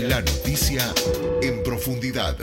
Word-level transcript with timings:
La 0.00 0.20
noticia, 0.20 0.92
en 1.40 1.62
profundidad. 1.62 2.36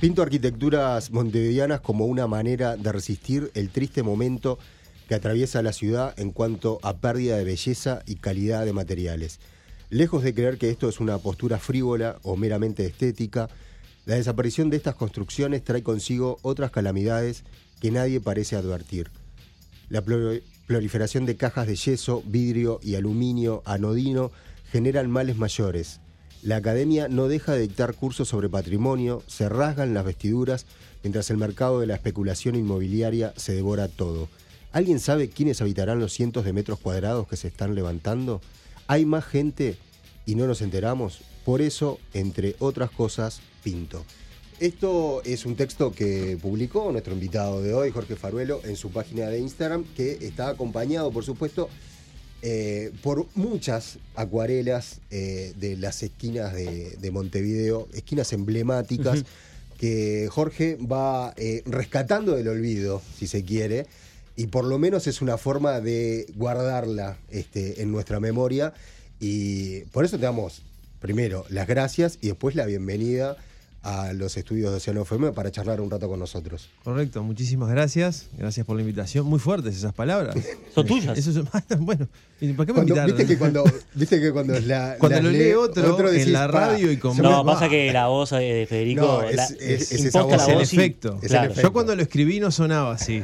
Pinto 0.00 0.22
arquitecturas 0.22 1.10
montevideanas 1.10 1.80
como 1.80 2.06
una 2.06 2.26
manera 2.26 2.76
de 2.76 2.90
resistir 2.92 3.50
el 3.54 3.68
triste 3.68 4.02
momento 4.02 4.58
que 5.08 5.14
atraviesa 5.14 5.60
la 5.62 5.72
ciudad 5.72 6.18
en 6.18 6.30
cuanto 6.30 6.78
a 6.82 6.98
pérdida 6.98 7.36
de 7.36 7.44
belleza 7.44 8.02
y 8.06 8.16
calidad 8.16 8.64
de 8.64 8.72
materiales. 8.72 9.40
Lejos 9.90 10.22
de 10.22 10.32
creer 10.32 10.56
que 10.56 10.70
esto 10.70 10.88
es 10.88 11.00
una 11.00 11.18
postura 11.18 11.58
frívola 11.58 12.18
o 12.22 12.36
meramente 12.36 12.86
estética, 12.86 13.48
la 14.06 14.14
desaparición 14.14 14.70
de 14.70 14.78
estas 14.78 14.94
construcciones 14.94 15.64
trae 15.64 15.82
consigo 15.82 16.38
otras 16.42 16.70
calamidades 16.70 17.44
que 17.80 17.90
nadie 17.90 18.20
parece 18.20 18.56
advertir. 18.56 19.10
La 19.90 20.02
proliferación 20.68 21.26
de 21.26 21.36
cajas 21.36 21.66
de 21.66 21.74
yeso, 21.74 22.22
vidrio 22.24 22.78
y 22.84 22.94
aluminio 22.94 23.62
anodino 23.64 24.30
generan 24.70 25.10
males 25.10 25.36
mayores, 25.36 25.98
la 26.42 26.56
academia 26.56 27.08
no 27.08 27.26
deja 27.26 27.52
de 27.52 27.62
dictar 27.62 27.94
cursos 27.94 28.28
sobre 28.28 28.48
patrimonio, 28.48 29.24
se 29.26 29.48
rasgan 29.48 29.92
las 29.92 30.04
vestiduras, 30.04 30.66
mientras 31.02 31.30
el 31.30 31.36
mercado 31.36 31.80
de 31.80 31.88
la 31.88 31.94
especulación 31.94 32.54
inmobiliaria 32.54 33.34
se 33.36 33.54
devora 33.54 33.88
todo. 33.88 34.28
¿Alguien 34.70 35.00
sabe 35.00 35.30
quiénes 35.30 35.60
habitarán 35.60 35.98
los 35.98 36.12
cientos 36.12 36.44
de 36.44 36.52
metros 36.52 36.78
cuadrados 36.78 37.26
que 37.26 37.36
se 37.36 37.48
están 37.48 37.74
levantando? 37.74 38.40
¿Hay 38.86 39.04
más 39.04 39.24
gente 39.24 39.78
y 40.26 40.36
no 40.36 40.46
nos 40.46 40.62
enteramos? 40.62 41.22
Por 41.44 41.60
eso, 41.60 41.98
entre 42.14 42.54
otras 42.60 42.92
cosas, 42.92 43.40
pinto. 43.64 44.04
Esto 44.60 45.22
es 45.24 45.46
un 45.46 45.54
texto 45.54 45.92
que 45.92 46.36
publicó 46.42 46.90
nuestro 46.90 47.14
invitado 47.14 47.62
de 47.62 47.74
hoy, 47.74 47.92
Jorge 47.92 48.16
Faruelo, 48.16 48.60
en 48.64 48.74
su 48.74 48.90
página 48.90 49.28
de 49.28 49.38
Instagram, 49.38 49.84
que 49.96 50.18
está 50.22 50.48
acompañado, 50.48 51.12
por 51.12 51.24
supuesto, 51.24 51.68
eh, 52.42 52.90
por 53.00 53.26
muchas 53.36 53.98
acuarelas 54.16 54.98
eh, 55.12 55.54
de 55.60 55.76
las 55.76 56.02
esquinas 56.02 56.54
de, 56.54 57.10
Montevideo, 57.12 57.86
esquinas 57.92 58.32
emblemáticas, 58.32 59.24
que 59.78 60.28
Jorge 60.28 60.76
va 60.76 61.34
eh, 61.36 61.62
rescatando 61.64 62.34
del 62.34 62.48
olvido, 62.48 63.00
si 63.16 63.28
se 63.28 63.44
quiere, 63.44 63.86
y 64.34 64.48
por 64.48 64.64
lo 64.64 64.76
menos 64.80 65.06
es 65.06 65.22
una 65.22 65.38
forma 65.38 65.80
de 65.80 66.26
guardarla 66.34 67.16
este, 67.30 67.80
en 67.80 67.92
nuestra 67.92 68.18
memoria. 68.18 68.74
Y 69.20 69.82
por 69.92 70.04
eso 70.04 70.16
te 70.16 70.24
damos 70.24 70.62
primero 70.98 71.44
las 71.48 71.68
gracias 71.68 72.18
y 72.20 72.26
después 72.26 72.56
la 72.56 72.66
bienvenida 72.66 73.36
a 73.82 74.12
los 74.12 74.36
estudios 74.36 74.70
de 74.70 74.78
Océano 74.78 75.02
FM 75.02 75.32
para 75.32 75.50
charlar 75.50 75.80
un 75.80 75.90
rato 75.90 76.08
con 76.08 76.18
nosotros. 76.18 76.68
Correcto, 76.82 77.22
muchísimas 77.22 77.70
gracias. 77.70 78.26
Gracias 78.36 78.66
por 78.66 78.76
la 78.76 78.82
invitación. 78.82 79.26
Muy 79.26 79.38
fuertes 79.38 79.76
esas 79.76 79.92
palabras. 79.92 80.36
Son 80.74 80.84
tuyas. 80.84 81.16
Eso 81.16 81.30
es, 81.30 81.36
bueno, 81.78 82.08
¿para 82.56 82.66
qué 82.66 82.72
me 82.72 82.84
cuando, 82.86 83.04
¿viste 83.06 83.26
que 83.26 83.38
cuando 83.38 83.64
Viste 83.94 84.20
que 84.20 84.32
cuando 84.32 84.58
la, 84.60 84.96
cuando 84.98 85.22
lo 85.22 85.30
lee 85.30 85.52
otro, 85.52 86.10
en 86.10 86.32
la 86.32 86.48
radio 86.48 86.90
y 86.90 86.96
con 86.96 87.16
No, 87.18 87.44
pasa 87.44 87.68
que 87.68 87.92
la 87.92 88.08
voz 88.08 88.30
de 88.30 88.66
Federico 88.68 89.00
no, 89.00 89.22
es, 89.22 89.52
es, 89.52 89.92
es 89.92 90.04
esa 90.06 90.22
voz, 90.22 90.42
es 90.42 90.48
el 90.48 90.60
efecto. 90.60 91.20
Yo 91.62 91.72
cuando 91.72 91.94
lo 91.94 92.02
escribí 92.02 92.40
no 92.40 92.50
sonaba 92.50 92.94
así. 92.94 93.22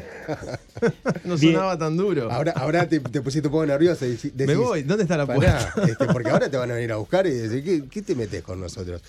no 1.24 1.36
sonaba 1.36 1.76
tan 1.78 1.96
duro. 1.96 2.30
Ahora, 2.30 2.52
ahora 2.52 2.88
te, 2.88 3.00
pusiste 3.00 3.48
un 3.48 3.52
poco 3.52 3.66
nervioso. 3.66 4.06
Y 4.06 4.18
me 4.34 4.54
voy, 4.54 4.82
¿dónde 4.82 5.02
está 5.02 5.16
la 5.16 5.26
puerta? 5.26 5.74
Este, 5.86 6.06
porque 6.06 6.30
ahora 6.30 6.48
te 6.48 6.56
van 6.56 6.70
a 6.70 6.74
venir 6.74 6.92
a 6.92 6.96
buscar 6.96 7.26
y 7.26 7.30
decir, 7.30 7.64
¿qué, 7.64 7.84
qué 7.88 8.02
te 8.02 8.14
metes 8.14 8.42
con 8.42 8.60
nosotros? 8.60 9.02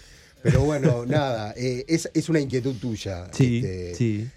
Pero 0.46 0.62
bueno, 0.64 1.06
nada, 1.08 1.56
eh, 1.58 1.86
es, 1.88 2.30
una 2.30 2.40
inquietud 2.40 2.76
tuya. 2.76 3.28
Sí, 3.32 3.58
este, 3.58 3.96
sí. 3.96 4.28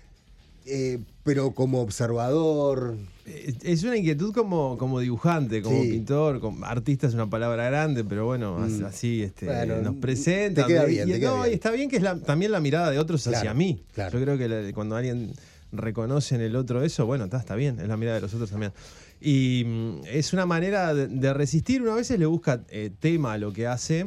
Eh, 0.64 0.98
pero 1.22 1.50
como 1.52 1.82
observador. 1.82 2.96
Eh, 3.26 3.54
es 3.62 3.82
una 3.82 3.98
inquietud 3.98 4.32
como, 4.32 4.78
como 4.78 5.00
dibujante, 5.00 5.60
como 5.60 5.82
pintor, 5.82 6.40
como 6.40 6.64
artista 6.64 7.06
es 7.06 7.14
una 7.14 7.28
palabra 7.28 7.66
grande, 7.66 8.04
pero 8.04 8.24
bueno, 8.24 8.58
mm. 8.58 8.86
así 8.86 9.22
este, 9.22 9.66
nos 9.66 9.96
presenta. 9.96 10.62
Te 10.62 10.72
queda 10.72 10.84
bien, 10.86 11.10
y, 11.10 11.18
no, 11.18 11.46
y 11.46 11.52
está 11.52 11.70
bien 11.72 11.90
que 11.90 11.98
es 11.98 12.02
también 12.24 12.52
la 12.52 12.60
mirada 12.60 12.90
de 12.90 12.98
otros 12.98 13.26
hacia 13.26 13.52
mí. 13.52 13.82
Yo 13.94 14.10
creo 14.10 14.38
que 14.38 14.72
cuando 14.72 14.96
alguien 14.96 15.34
reconoce 15.72 16.36
en 16.36 16.40
el 16.40 16.56
otro 16.56 16.82
eso, 16.82 17.04
bueno, 17.04 17.24
está, 17.24 17.36
está 17.36 17.54
bien, 17.54 17.78
es 17.80 17.88
la 17.88 17.98
mirada 17.98 18.16
de 18.16 18.22
los 18.22 18.32
otros 18.32 18.48
también. 18.48 18.72
Y 19.20 19.64
mm, 19.66 20.06
es 20.06 20.32
una 20.32 20.46
manera 20.46 20.94
de, 20.94 21.34
resistir, 21.34 21.82
una 21.82 21.94
vez 21.94 22.10
le 22.10 22.24
busca 22.24 22.62
tema 22.98 23.34
a 23.34 23.38
lo 23.38 23.52
que 23.52 23.66
hace 23.66 24.06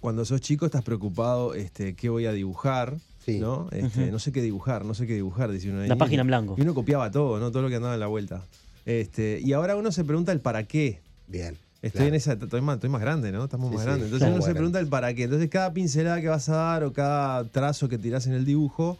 cuando 0.00 0.24
sos 0.24 0.40
chico 0.40 0.66
estás 0.66 0.82
preocupado 0.82 1.54
este, 1.54 1.94
qué 1.94 2.08
voy 2.08 2.26
a 2.26 2.32
dibujar. 2.32 2.96
¿no? 3.38 3.68
Este, 3.70 4.10
no 4.10 4.18
sé 4.18 4.32
qué 4.32 4.42
dibujar, 4.42 4.84
no 4.84 4.94
sé 4.94 5.06
qué 5.06 5.14
dibujar, 5.14 5.52
dice 5.52 5.70
uno. 5.70 5.82
La 5.86 5.96
página 5.96 6.22
en 6.22 6.26
blanco. 6.26 6.56
Y 6.58 6.62
uno 6.62 6.74
copiaba 6.74 7.12
todo, 7.12 7.38
¿no? 7.38 7.52
Todo 7.52 7.62
lo 7.62 7.68
que 7.68 7.76
andaba 7.76 7.94
en 7.94 8.00
la 8.00 8.08
vuelta. 8.08 8.42
Este, 8.86 9.40
y 9.40 9.52
ahora 9.52 9.76
uno 9.76 9.92
se 9.92 10.04
pregunta 10.04 10.32
el 10.32 10.40
para 10.40 10.64
qué. 10.64 11.00
Bien. 11.28 11.56
Estoy 11.82 12.08
en 12.08 12.14
esa, 12.14 12.32
estoy 12.32 12.60
más, 12.60 12.76
estoy 12.76 12.90
más 12.90 13.00
grande, 13.00 13.30
¿no? 13.30 13.44
Estamos 13.44 13.72
más 13.72 13.84
grandes. 13.84 14.06
Entonces 14.06 14.28
uno 14.28 14.42
se 14.42 14.52
pregunta 14.52 14.80
el 14.80 14.88
para 14.88 15.14
qué. 15.14 15.24
Entonces 15.24 15.48
cada 15.48 15.72
pincelada 15.72 16.20
que 16.20 16.28
vas 16.28 16.48
a 16.48 16.56
dar 16.56 16.84
o 16.84 16.92
cada 16.92 17.44
trazo 17.44 17.88
que 17.88 17.98
tirás 17.98 18.26
en 18.26 18.32
el 18.32 18.44
dibujo, 18.44 18.98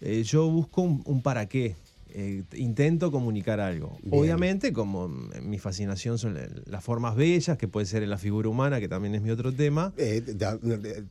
eh, 0.00 0.22
yo 0.24 0.50
busco 0.50 0.82
un 0.82 1.22
para 1.22 1.46
qué. 1.46 1.76
Eh, 2.12 2.42
intento 2.54 3.12
comunicar 3.12 3.60
algo. 3.60 3.96
Obviamente, 4.10 4.72
como 4.72 5.08
mi 5.08 5.58
fascinación 5.58 6.18
son 6.18 6.36
las 6.66 6.82
formas 6.82 7.14
bellas, 7.14 7.56
que 7.56 7.68
puede 7.68 7.86
ser 7.86 8.02
en 8.02 8.10
la 8.10 8.18
figura 8.18 8.48
humana, 8.48 8.80
que 8.80 8.88
también 8.88 9.14
es 9.14 9.22
mi 9.22 9.30
otro 9.30 9.52
tema. 9.52 9.92
Eh, 9.96 10.22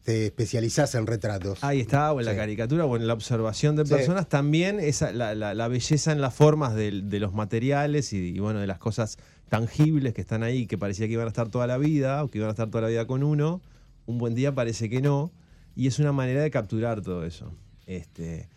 te, 0.04 0.26
especializás 0.26 0.96
en 0.96 1.08
retratos. 1.08 1.64
Ahí 1.64 1.80
está, 1.80 2.12
o 2.12 2.20
en 2.20 2.26
la 2.26 2.36
caricatura, 2.36 2.86
o 2.86 2.98
en 2.98 3.08
la 3.08 3.14
observación 3.14 3.76
de 3.76 3.86
personas. 3.86 4.28
También 4.28 4.80
esa, 4.80 5.12
la, 5.12 5.68
belleza 5.68 6.12
en 6.12 6.22
las 6.22 6.34
formas 6.34 6.76
de, 6.76 6.92
los 6.92 7.34
materiales 7.34 8.12
y, 8.14 8.38
bueno, 8.40 8.60
de 8.60 8.68
las 8.68 8.80
cosas 8.80 9.18
tangibles 9.48 10.14
que 10.14 10.22
están 10.22 10.44
ahí, 10.44 10.68
que 10.68 10.78
parecía 10.78 11.08
que 11.08 11.14
iban 11.14 11.26
a 11.26 11.30
estar 11.30 11.50
toda 11.50 11.66
la 11.68 11.78
vida, 11.78 12.24
o 12.24 12.28
que 12.28 12.40
iban 12.40 12.50
a 12.50 12.52
estar 12.52 12.70
toda 12.70 12.84
la 12.84 12.88
vida 12.90 13.08
con 13.08 13.24
uno. 13.24 13.62
Un 14.06 14.18
buen 14.18 14.36
día 14.36 14.54
parece 14.54 14.90
que 14.90 15.02
no. 15.02 15.32
Y 15.76 15.88
es 15.88 16.00
una 16.00 16.12
manera 16.12 16.42
de 16.42 16.52
capturar 16.52 17.02
todo 17.02 17.26
eso. 17.26 17.54
Este, 17.86 18.50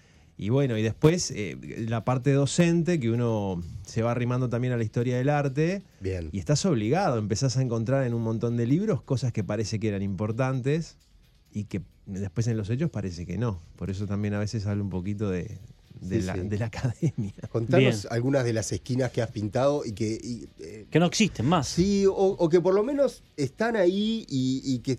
y 0.42 0.48
bueno, 0.48 0.76
y 0.76 0.82
después 0.82 1.30
eh, 1.30 1.56
la 1.88 2.04
parte 2.04 2.32
docente, 2.32 2.98
que 2.98 3.10
uno 3.10 3.62
se 3.86 4.02
va 4.02 4.10
arrimando 4.10 4.48
también 4.48 4.72
a 4.72 4.76
la 4.76 4.82
historia 4.82 5.16
del 5.16 5.28
arte. 5.28 5.82
Bien. 6.00 6.30
Y 6.32 6.40
estás 6.40 6.66
obligado, 6.66 7.18
empezás 7.18 7.56
a 7.56 7.62
encontrar 7.62 8.04
en 8.04 8.12
un 8.12 8.22
montón 8.22 8.56
de 8.56 8.66
libros 8.66 9.02
cosas 9.02 9.32
que 9.32 9.44
parece 9.44 9.78
que 9.78 9.86
eran 9.86 10.02
importantes 10.02 10.96
y 11.52 11.64
que 11.64 11.82
después 12.06 12.48
en 12.48 12.56
los 12.56 12.70
hechos 12.70 12.90
parece 12.90 13.24
que 13.24 13.38
no. 13.38 13.60
Por 13.76 13.88
eso 13.88 14.08
también 14.08 14.34
a 14.34 14.40
veces 14.40 14.66
hablo 14.66 14.82
un 14.82 14.90
poquito 14.90 15.30
de, 15.30 15.60
la, 16.00 16.32
academia. 16.66 17.34
Contanos 17.52 18.06
algunas 18.10 18.44
de 18.44 18.52
las 18.52 18.72
esquinas 18.72 19.12
que 19.12 19.22
has 19.22 19.30
pintado 19.30 19.84
y 19.84 19.92
que... 19.92 20.48
Eh, 20.58 20.86
que 20.90 20.98
no 20.98 21.06
existen 21.06 21.46
más. 21.46 21.68
Sí, 21.68 22.04
o, 22.08 22.48
que 22.48 22.60
por 22.60 22.74
lo 22.74 22.82
menos 22.82 23.22
están 23.36 23.76
ahí 23.76 24.26
y, 24.28 24.80
que 24.80 24.98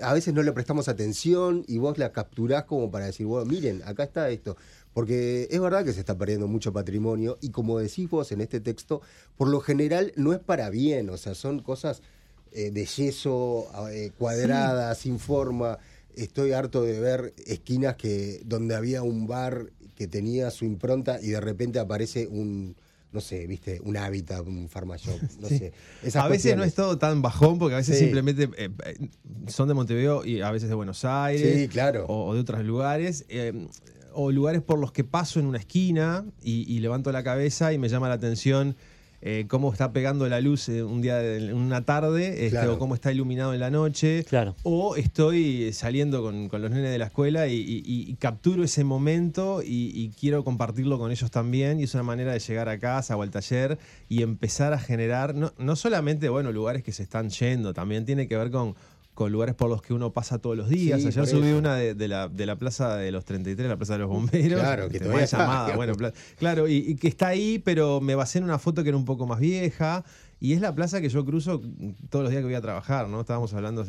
a 0.00 0.12
veces 0.12 0.34
no 0.34 0.42
le 0.42 0.52
prestamos 0.52 0.88
atención 0.88 1.64
y 1.66 1.78
vos 1.78 1.98
la 1.98 2.12
capturás 2.12 2.64
como 2.64 2.90
para 2.90 3.06
decir, 3.06 3.26
bueno, 3.26 3.46
miren, 3.46 3.82
acá 3.84 4.04
está 4.04 4.28
esto. 4.30 4.56
Porque 4.92 5.48
es 5.50 5.60
verdad 5.60 5.84
que 5.84 5.92
se 5.92 6.00
está 6.00 6.18
perdiendo 6.18 6.48
mucho 6.48 6.72
patrimonio 6.72 7.38
y 7.40 7.50
como 7.50 7.78
decís 7.78 8.10
vos 8.10 8.30
en 8.32 8.40
este 8.40 8.60
texto, 8.60 9.00
por 9.36 9.48
lo 9.48 9.60
general 9.60 10.12
no 10.16 10.32
es 10.32 10.38
para 10.38 10.68
bien, 10.70 11.08
o 11.10 11.16
sea, 11.16 11.34
son 11.34 11.60
cosas 11.60 12.02
eh, 12.52 12.70
de 12.70 12.84
yeso, 12.84 13.66
eh, 13.90 14.10
cuadradas, 14.18 14.98
sin 14.98 15.18
forma. 15.18 15.78
Estoy 16.14 16.52
harto 16.52 16.82
de 16.82 17.00
ver 17.00 17.32
esquinas 17.46 17.96
que 17.96 18.42
donde 18.44 18.74
había 18.74 19.02
un 19.02 19.26
bar 19.26 19.70
que 19.96 20.06
tenía 20.06 20.50
su 20.50 20.66
impronta 20.66 21.18
y 21.22 21.28
de 21.28 21.40
repente 21.40 21.78
aparece 21.78 22.26
un, 22.26 22.76
no 23.12 23.20
sé, 23.22 23.46
viste, 23.46 23.80
un 23.82 23.96
hábitat, 23.96 24.46
un 24.46 24.68
farmashop, 24.68 25.18
no 25.40 25.48
sé. 25.48 25.72
a 26.14 26.28
veces 26.28 26.54
no 26.54 26.64
es 26.64 26.74
todo 26.74 26.98
tan 26.98 27.22
bajón, 27.22 27.58
porque 27.58 27.74
a 27.74 27.78
veces 27.78 27.98
simplemente 27.98 28.50
eh, 28.58 28.68
son 29.46 29.68
de 29.68 29.74
Montevideo 29.74 30.24
y 30.24 30.42
a 30.42 30.50
veces 30.50 30.68
de 30.68 30.74
Buenos 30.74 31.06
Aires 31.06 31.70
claro. 31.70 32.04
o, 32.08 32.34
de 32.34 32.40
otros 32.40 32.62
lugares 32.64 33.24
o 34.14 34.30
lugares 34.30 34.62
por 34.62 34.78
los 34.78 34.92
que 34.92 35.04
paso 35.04 35.40
en 35.40 35.46
una 35.46 35.58
esquina 35.58 36.24
y, 36.42 36.78
levanto 36.80 37.12
la 37.12 37.22
cabeza 37.22 37.72
y 37.72 37.78
me 37.78 37.88
llama 37.88 38.08
la 38.08 38.14
atención 38.14 38.76
eh, 39.24 39.44
cómo 39.46 39.72
está 39.72 39.92
pegando 39.92 40.28
la 40.28 40.40
luz 40.40 40.66
un 40.68 41.00
día, 41.00 41.18
de, 41.18 41.54
una 41.54 41.84
tarde, 41.84 42.46
este, 42.46 42.66
o 42.66 42.76
cómo 42.80 42.96
está 42.96 43.12
iluminado 43.12 43.54
en 43.54 43.60
la 43.60 43.70
noche. 43.70 44.24
Claro. 44.24 44.56
O 44.64 44.96
estoy 44.96 45.72
saliendo 45.72 46.22
con, 46.22 46.48
los 46.50 46.70
nenes 46.72 46.90
de 46.90 46.98
la 46.98 47.04
escuela 47.04 47.46
y, 47.46 48.16
capturo 48.18 48.64
ese 48.64 48.82
momento 48.82 49.62
y, 49.64 50.10
quiero 50.18 50.42
compartirlo 50.42 50.98
con 50.98 51.12
ellos 51.12 51.30
también. 51.30 51.78
Y 51.78 51.84
es 51.84 51.94
una 51.94 52.02
manera 52.02 52.32
de 52.32 52.40
llegar 52.40 52.68
a 52.68 52.78
casa 52.78 53.16
o 53.16 53.22
al 53.22 53.30
taller 53.30 53.78
y 54.08 54.22
empezar 54.22 54.72
a 54.72 54.78
generar, 54.80 55.36
no, 55.36 55.52
no 55.56 55.76
solamente, 55.76 56.28
bueno, 56.28 56.50
lugares 56.50 56.82
que 56.82 56.90
se 56.90 57.04
están 57.04 57.30
yendo, 57.30 57.72
también 57.72 58.04
tiene 58.04 58.26
que 58.26 58.36
ver 58.36 58.50
con 58.50 58.74
con 59.14 59.30
lugares 59.30 59.54
por 59.54 59.68
los 59.68 59.82
que 59.82 59.92
uno 59.92 60.12
pasa 60.12 60.38
todos 60.38 60.56
los 60.56 60.68
días. 60.68 61.04
Ayer 61.04 61.26
subí 61.26 61.52
una 61.52 61.76
de, 61.76 62.08
la, 62.08 62.28
de 62.28 62.46
la 62.46 62.56
Plaza 62.56 62.96
de 62.96 63.12
los 63.12 63.24
33, 63.24 63.68
la 63.68 63.76
Plaza 63.76 63.94
de 63.94 63.98
los 64.00 64.08
Bomberos. 64.08 64.60
Claro, 64.60 64.88
que 64.88 65.00
todavía 65.00 65.26
llamada. 65.26 65.76
Bueno, 65.76 65.94
claro, 66.38 66.68
y, 66.68 66.96
que 66.96 67.08
está 67.08 67.28
ahí, 67.28 67.58
pero 67.58 68.00
me 68.00 68.14
basé 68.14 68.38
en 68.38 68.44
una 68.44 68.58
foto 68.58 68.82
que 68.82 68.88
era 68.88 68.98
un 68.98 69.04
poco 69.04 69.26
más 69.26 69.40
vieja. 69.40 70.04
Y 70.40 70.54
es 70.54 70.60
la 70.60 70.74
plaza 70.74 71.00
que 71.00 71.08
yo 71.08 71.24
cruzo 71.24 71.60
todos 72.10 72.24
los 72.24 72.30
días 72.30 72.40
que 72.40 72.46
voy 72.46 72.54
a 72.54 72.60
trabajar, 72.60 73.06
¿no? 73.06 73.20
Estábamos 73.20 73.54
hablando 73.54 73.84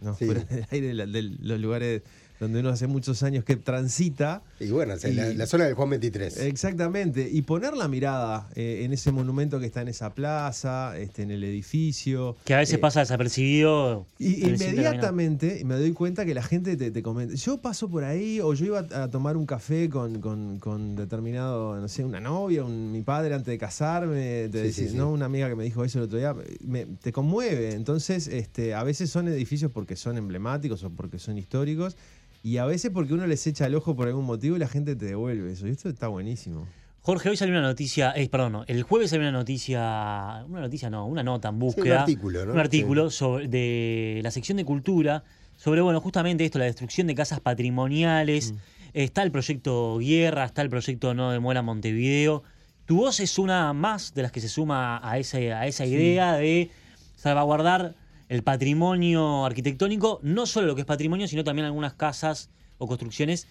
no, 0.00 0.14
fuera 0.14 0.44
del 0.44 0.66
aire 0.70 0.94
de, 0.94 1.22
los 1.40 1.58
lugares 1.58 2.02
donde 2.40 2.60
uno 2.60 2.68
hace 2.70 2.86
muchos 2.86 3.22
años 3.22 3.44
que 3.44 3.56
transita. 3.56 4.42
Y 4.60 4.70
bueno, 4.70 4.94
o 4.94 4.98
sea, 4.98 5.10
Y- 5.10 5.14
la, 5.14 5.28
la 5.32 5.46
zona 5.46 5.64
del 5.64 5.74
Juan 5.74 5.90
23. 5.90 6.38
Exactamente, 6.38 7.28
y 7.30 7.42
poner 7.42 7.74
la 7.76 7.88
mirada 7.88 8.48
eh, 8.54 8.82
en 8.84 8.92
ese 8.92 9.12
monumento 9.12 9.58
que 9.60 9.66
está 9.66 9.82
en 9.82 9.88
esa 9.88 10.14
plaza, 10.14 10.98
este, 10.98 11.22
en 11.22 11.30
el 11.30 11.44
edificio. 11.44 12.36
Que 12.44 12.54
a 12.54 12.58
veces 12.58 12.74
Eh, 12.74 12.78
pasa 12.78 13.00
desapercibido. 13.00 14.06
Y 14.18 14.46
inmediatamente 14.48 15.62
me 15.64 15.74
doy 15.76 15.92
cuenta 15.92 16.24
que 16.24 16.34
la 16.34 16.42
gente 16.42 16.76
te, 16.76 16.90
te 16.90 17.02
comenta. 17.02 17.34
Yo 17.34 17.58
paso 17.58 17.88
por 17.88 18.04
ahí, 18.04 18.40
o 18.40 18.52
yo 18.54 18.66
iba 18.66 18.80
a 18.80 19.08
tomar 19.08 19.36
un 19.36 19.46
café 19.46 19.88
con, 19.88 20.20
con- 20.20 20.58
con 20.58 20.96
determinado, 20.96 21.76
no 21.80 21.88
sé, 21.88 22.04
una 22.04 22.20
novia, 22.20 22.64
un- 22.64 22.92
mi 22.92 23.02
padre 23.02 23.34
antes 23.34 23.46
de 23.46 23.58
casarme, 23.58 24.48
te 24.50 24.58
Sí, 24.60 24.66
decía- 24.68 24.84
sí, 24.86 24.90
sí. 24.90 24.96
¿no? 24.96 25.10
Una 25.10 25.26
amiga 25.26 25.48
que 25.48 25.54
me 25.56 25.64
dijo 25.64 25.84
eso 25.84 25.98
el 25.98 26.04
otro 26.04 26.18
día, 26.18 26.34
me- 26.66 26.86
te 26.86 27.12
conmueve. 27.12 27.72
Entonces, 27.72 28.28
este, 28.28 28.74
a 28.74 28.82
veces 28.82 29.10
son 29.10 29.28
edificios 29.28 29.70
porque 29.72 29.96
son 29.96 30.16
emblemáticos 30.18 30.82
o 30.84 30.90
porque 30.90 31.18
son 31.18 31.38
históricos. 31.38 31.96
Y 32.46 32.58
a 32.58 32.64
veces 32.64 32.92
porque 32.94 33.12
uno 33.12 33.26
les 33.26 33.44
echa 33.48 33.66
el 33.66 33.74
ojo 33.74 33.96
por 33.96 34.06
algún 34.06 34.24
motivo 34.24 34.54
y 34.54 34.60
la 34.60 34.68
gente 34.68 34.94
te 34.94 35.06
devuelve 35.06 35.50
eso. 35.50 35.66
Y 35.66 35.72
esto 35.72 35.88
está 35.88 36.06
buenísimo. 36.06 36.64
Jorge, 37.00 37.28
hoy 37.28 37.36
salió 37.36 37.52
una 37.52 37.66
noticia, 37.66 38.12
eh, 38.14 38.28
perdón, 38.28 38.52
no, 38.52 38.64
el 38.68 38.84
jueves 38.84 39.10
salió 39.10 39.24
una 39.28 39.36
noticia, 39.36 40.44
una 40.48 40.60
noticia 40.60 40.88
no, 40.88 41.06
una 41.06 41.24
nota 41.24 41.48
en 41.48 41.56
Sí, 41.56 41.58
búsqueda. 41.58 41.94
un 41.96 42.00
artículo, 42.02 42.46
¿no? 42.46 42.52
Un 42.52 42.58
artículo 42.60 43.10
sobre, 43.10 43.48
de 43.48 44.20
la 44.22 44.30
sección 44.30 44.58
de 44.58 44.64
cultura 44.64 45.24
sobre, 45.56 45.80
bueno, 45.80 46.00
justamente 46.00 46.44
esto, 46.44 46.60
la 46.60 46.66
destrucción 46.66 47.08
de 47.08 47.16
casas 47.16 47.40
patrimoniales. 47.40 48.52
Mm. 48.52 48.56
Está 48.94 49.24
el 49.24 49.32
proyecto 49.32 49.98
Guerra, 49.98 50.44
está 50.44 50.62
el 50.62 50.70
proyecto 50.70 51.14
No 51.14 51.32
Demuela 51.32 51.62
Montevideo. 51.62 52.44
Tu 52.84 52.96
voz 52.96 53.18
es 53.18 53.40
una 53.40 53.72
más 53.72 54.14
de 54.14 54.22
las 54.22 54.30
que 54.30 54.40
se 54.40 54.48
suma 54.48 55.00
a, 55.02 55.18
ese, 55.18 55.52
a 55.52 55.66
esa 55.66 55.84
idea 55.84 56.34
de 56.34 56.70
salvaguardar 57.16 57.96
el 58.28 58.42
patrimonio 58.42 59.44
arquitectónico, 59.44 60.20
no 60.22 60.46
solo 60.46 60.66
lo 60.66 60.74
que 60.74 60.82
es 60.82 60.86
patrimonio, 60.86 61.28
sino 61.28 61.44
también 61.44 61.66
algunas 61.66 61.94
casas 61.94 62.50
o 62.78 62.86
construcciones 62.86 63.46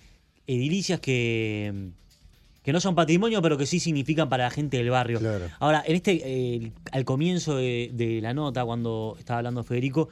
edilicias 0.47 0.99
que, 0.99 1.91
que 2.61 2.73
no 2.73 2.79
son 2.79 2.95
patrimonio, 2.95 3.41
pero 3.41 3.57
que 3.57 3.65
sí 3.65 3.79
significan 3.79 4.29
para 4.29 4.45
la 4.45 4.51
gente 4.51 4.77
del 4.77 4.89
barrio. 4.89 5.19
Claro. 5.19 5.45
Ahora, 5.59 5.83
en 5.85 5.95
este, 5.95 6.21
eh, 6.23 6.71
al 6.91 7.05
comienzo 7.05 7.55
de, 7.55 7.89
de 7.93 8.21
la 8.21 8.33
nota, 8.33 8.65
cuando 8.65 9.15
estaba 9.17 9.39
hablando 9.39 9.63
Federico, 9.63 10.09